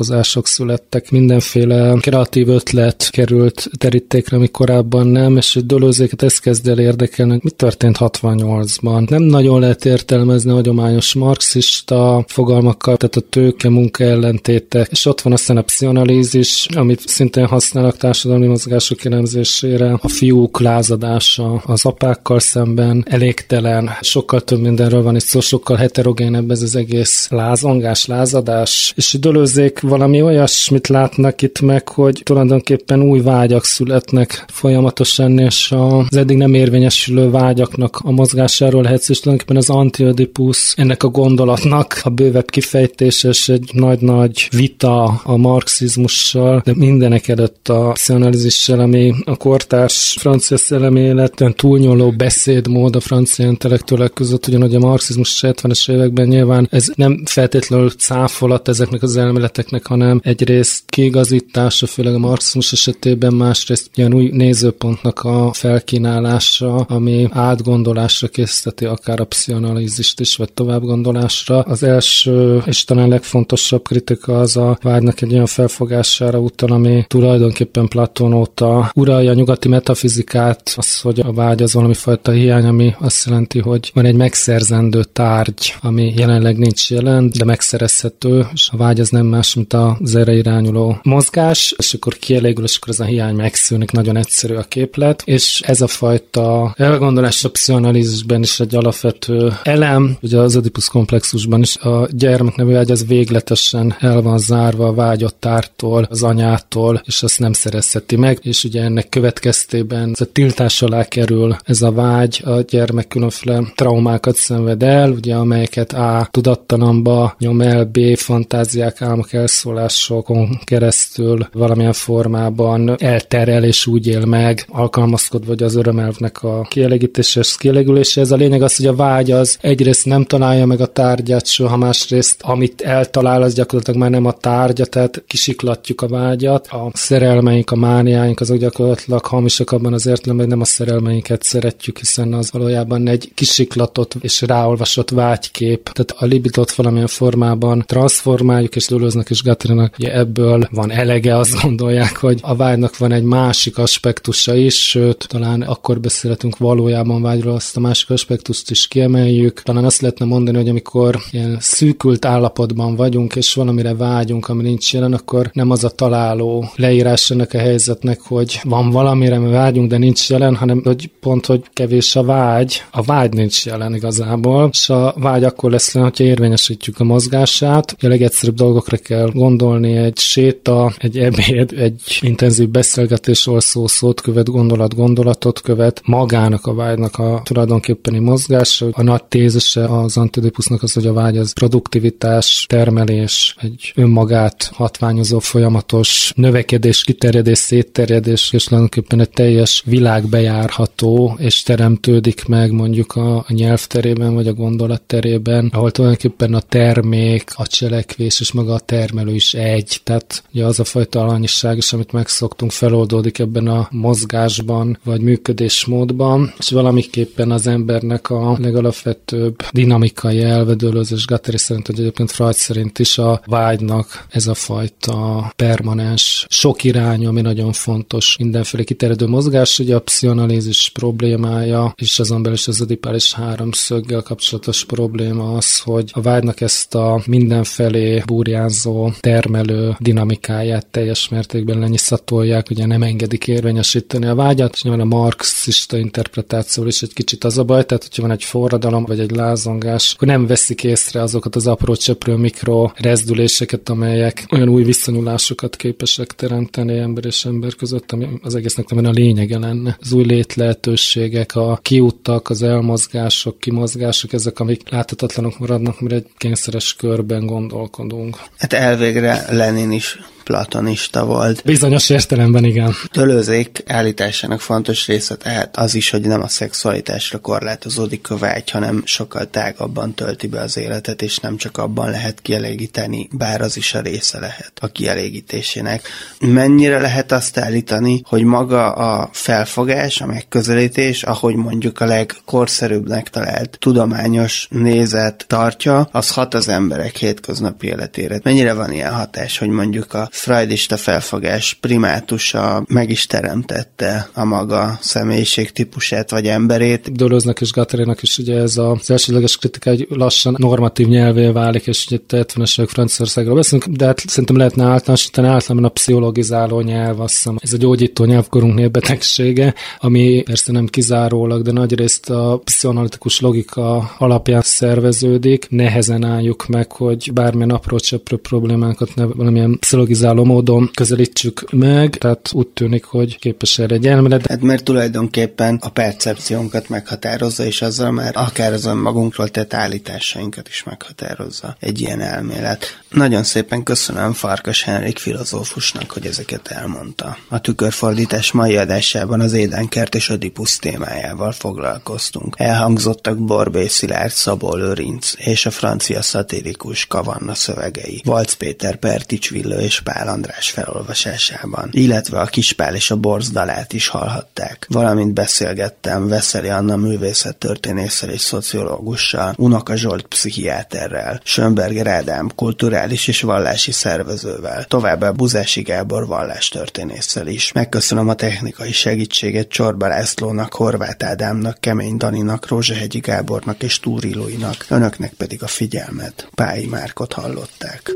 [0.09, 6.79] találkozások születtek, mindenféle kreatív ötlet került terítékre, ami korábban nem, és dolózéket ezt kezd el
[6.79, 9.09] érdekelni, mi történt 68-ban.
[9.09, 15.33] Nem nagyon lehet értelmezni hagyományos marxista fogalmakkal, tehát a tőke munka ellentéte, és ott van
[15.33, 23.05] aztán a pszichoanalízis, amit szintén használnak társadalmi mozgások elemzésére, a fiúk lázadása az apákkal szemben
[23.09, 29.17] elégtelen, sokkal több mindenről van itt szó, sokkal heterogénebb ez az egész lázongás, lázadás, és
[29.21, 36.37] Dölőzék valami olyasmit látnak itt meg, hogy tulajdonképpen új vágyak születnek folyamatosan, és az eddig
[36.37, 42.51] nem érvényesülő vágyaknak a mozgásáról lehet, és tulajdonképpen az antiodipus ennek a gondolatnak a bővebb
[42.51, 50.17] kifejtése, és egy nagy-nagy vita a marxizmussal, de mindenek előtt a pszichoanalízissel, ami a kortárs
[50.21, 56.69] francia szellemi életen túlnyoló beszédmód a francia intellektuálek között, ugyanúgy a marxizmus 70-es években nyilván
[56.71, 63.91] ez nem feltétlenül cáfolat ezeknek az elméleteknek, hanem egyrészt kiigazítása, főleg a marxizmus esetében, másrészt
[63.95, 71.61] ilyen új nézőpontnak a felkínálása, ami átgondolásra készíteti akár a pszichoanalízist is, vagy továbbgondolásra.
[71.61, 77.89] Az első és talán legfontosabb kritika az a vágynak egy olyan felfogására utal, ami tulajdonképpen
[77.89, 82.95] Platón óta uralja a nyugati metafizikát, az, hogy a vágy az valami fajta hiány, ami
[82.99, 88.77] azt jelenti, hogy van egy megszerzendő tárgy, ami jelenleg nincs jelen, de megszerezhető, és a
[88.77, 93.01] vágy az nem más, mint az erre irányuló mozgás, és akkor kielégül, és akkor ez
[93.01, 98.61] a hiány megszűnik, nagyon egyszerű a képlet, és ez a fajta elgondolás a pszichoanalízisben is
[98.61, 104.23] egy alapvető elem, ugye az Oedipus komplexusban is a gyermek nevű vágy az végletesen el
[104.23, 109.09] van zárva a vágyott tártól, az anyától, és azt nem szerezheti meg, és ugye ennek
[109.09, 115.11] következtében ez a tiltás alá kerül ez a vágy, a gyermek különféle traumákat szenved el,
[115.11, 119.33] ugye amelyeket A tudattalamba nyom el, B fantáziák, álmok,
[119.69, 127.57] elszólásokon keresztül valamilyen formában elterel és úgy él meg, alkalmazkodva vagy az örömelvnek a kielégítéshez,
[127.57, 128.21] kielégülése.
[128.21, 131.77] Ez a lényeg az, hogy a vágy az egyrészt nem találja meg a tárgyát soha,
[131.77, 136.67] másrészt amit eltalál, az gyakorlatilag már nem a tárgya, tehát kisiklatjuk a vágyat.
[136.67, 141.99] A szerelmeink, a mániáink azok gyakorlatilag hamisak abban az értelemben, hogy nem a szerelmeinket szeretjük,
[141.99, 145.83] hiszen az valójában egy kisiklatott és ráolvasott vágykép.
[145.83, 151.63] Tehát a libidot valamilyen formában transformáljuk, és Dölöznek és Gatrinak ugye ebből van elege, azt
[151.63, 157.55] gondolják, hogy a vágynak van egy másik aspektusa is, sőt, talán akkor beszélhetünk valójában vágyról,
[157.55, 159.63] azt a másik aspektust is kiemeljük.
[159.63, 164.93] Talán azt lehetne mondani, hogy amikor ilyen szűkült állapotban vagyunk, és valamire vágyunk, ami nincs
[164.93, 169.91] jelen, akkor nem az a találó leírás ennek a helyzetnek, hogy van valamire, mi vágyunk,
[169.91, 174.69] de nincs jelen, hanem hogy pont, hogy kevés a vágy, a vágy nincs jelen igazából,
[174.73, 177.97] és a vágy akkor lesz, hogyha érvényesítjük a mozgását.
[178.01, 184.21] A legegyszerűbb dolgokra kell gondolni, gondolni, egy séta, egy ebéd, egy intenzív beszélgetésről szó szót
[184.21, 188.85] követ, gondolat gondolatot követ, magának a vágynak a tulajdonképpeni mozgás.
[188.91, 195.39] A nagy tézise az antidipusnak az, hogy a vágy az produktivitás, termelés, egy önmagát hatványozó
[195.39, 203.37] folyamatos növekedés, kiterjedés, szétterjedés, és tulajdonképpen egy teljes világ bejárható, és teremtődik meg mondjuk a,
[203.37, 209.28] a nyelvterében, vagy a gondolatterében, ahol tulajdonképpen a termék, a cselekvés és maga a termelő
[209.35, 210.01] is egy.
[210.05, 216.53] Tehát ugye az a fajta alanyiság is, amit megszoktunk, feloldódik ebben a mozgásban, vagy működésmódban,
[216.59, 222.99] és valamiképpen az embernek a legalapvetőbb dinamikai elvedőlőz, és Gattari szerint, hogy egyébként Freud szerint
[222.99, 229.79] is a vágynak ez a fajta permanens sok irány, ami nagyon fontos, mindenféle kiterjedő mozgás,
[229.79, 236.11] ugye a pszichoanalízis problémája, és azon belül is az adipális háromszöggel kapcsolatos probléma az, hogy
[236.13, 244.27] a vágynak ezt a mindenfelé burjánzó, termelő dinamikáját teljes mértékben lenyiszatolják, ugye nem engedik érvényesíteni
[244.27, 248.23] a vágyat, és nyilván a marxista interpretáció is egy kicsit az a baj, tehát hogyha
[248.23, 252.91] van egy forradalom vagy egy lázongás, akkor nem veszik észre azokat az apró cseprő mikro
[252.95, 259.05] rezdüléseket, amelyek olyan új viszonyulásokat képesek teremteni ember és ember között, ami az egésznek nem
[259.05, 259.97] a lényege lenne.
[260.01, 266.95] Az új létlehetőségek, a kiúttak, az elmozgások, kimozgások, ezek, amik láthatatlanok maradnak, mert egy kényszeres
[266.95, 268.39] körben gondolkodunk.
[268.57, 268.73] Hát
[269.09, 270.19] elvégre Lenin is
[270.49, 271.63] platonista volt.
[271.65, 272.95] Bizonyos értelemben igen.
[273.11, 279.03] Tölőzék állításának fontos része tehát az is, hogy nem a szexualitásra korlátozódik a vágy, hanem
[279.05, 283.95] sokkal tágabban tölti be az életet, és nem csak abban lehet kielégíteni, bár az is
[283.95, 286.09] a része lehet a kielégítésének.
[286.41, 293.77] Mennyire lehet azt állítani, hogy maga a felfogás, a megközelítés, ahogy mondjuk a legkorszerűbbnek talált
[293.79, 298.41] tudományos nézet tartja, az hat az emberek hétköznapi életére.
[298.43, 304.99] Mennyire van ilyen hatás, hogy mondjuk a freudista felfogás primátusa meg is teremtette a maga
[305.01, 307.13] személyiség típusát vagy emberét.
[307.13, 312.07] Doloznak és Gatterénak is ugye ez az elsődleges kritika egy lassan normatív nyelvé válik, és
[312.11, 317.35] ugye 70-es évek Franciaországról beszélünk, de hát szerintem lehetne általánosítani általában a pszichologizáló nyelv, azt
[317.35, 324.15] hiszem, ez a gyógyító nyelvkorunk népbetegsége, ami persze nem kizárólag, de nagyrészt a pszichoanalitikus logika
[324.19, 330.91] alapján szerveződik, nehezen álljuk meg, hogy bármilyen apró cseprő problémákat ne valamilyen pszichologizáló improvizáló módon
[330.95, 334.47] közelítsük meg, tehát úgy tűnik, hogy képes erre egy elmélet.
[334.47, 340.83] Hát mert tulajdonképpen a percepciónkat meghatározza, és azzal már akár az magunkról tett állításainkat is
[340.83, 343.03] meghatározza egy ilyen elmélet.
[343.11, 347.37] Nagyon szépen köszönöm Farkas Henrik filozófusnak, hogy ezeket elmondta.
[347.49, 352.55] A tükörfordítás mai adásában az Édenkert és Ödipus témájával foglalkoztunk.
[352.59, 358.23] Elhangzottak Borbé Szilárd, Szabó Lőrinc és a francia szatirikus Kavanna szövegei.
[358.25, 363.93] Valc Péter Pertics Villő és Pál András felolvasásában, illetve a Kispál és a Borz dalát
[363.93, 364.87] is hallhatták.
[364.89, 373.93] Valamint beszélgettem Veszeli Anna művészettörténésszel és szociológussal, Unoka Zsolt pszichiáterrel, Sönberger Ádám kulturális és vallási
[373.93, 377.73] szervezővel, továbbá Buzási Gábor vallástörténésszel is.
[377.73, 384.87] Megköszönöm a technikai segítséget Csorba Lászlónak, Horváth Ádámnak, Kemény Daninak, Rózsahegyi Gábornak és Túri Luinak,
[384.89, 386.49] önöknek pedig a figyelmet.
[386.55, 388.13] Pályi Márkot hallották.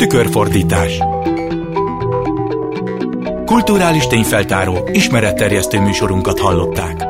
[0.00, 0.98] Tükörfordítás
[3.44, 7.09] Kulturális tényfeltáró, ismeretterjesztő műsorunkat hallották.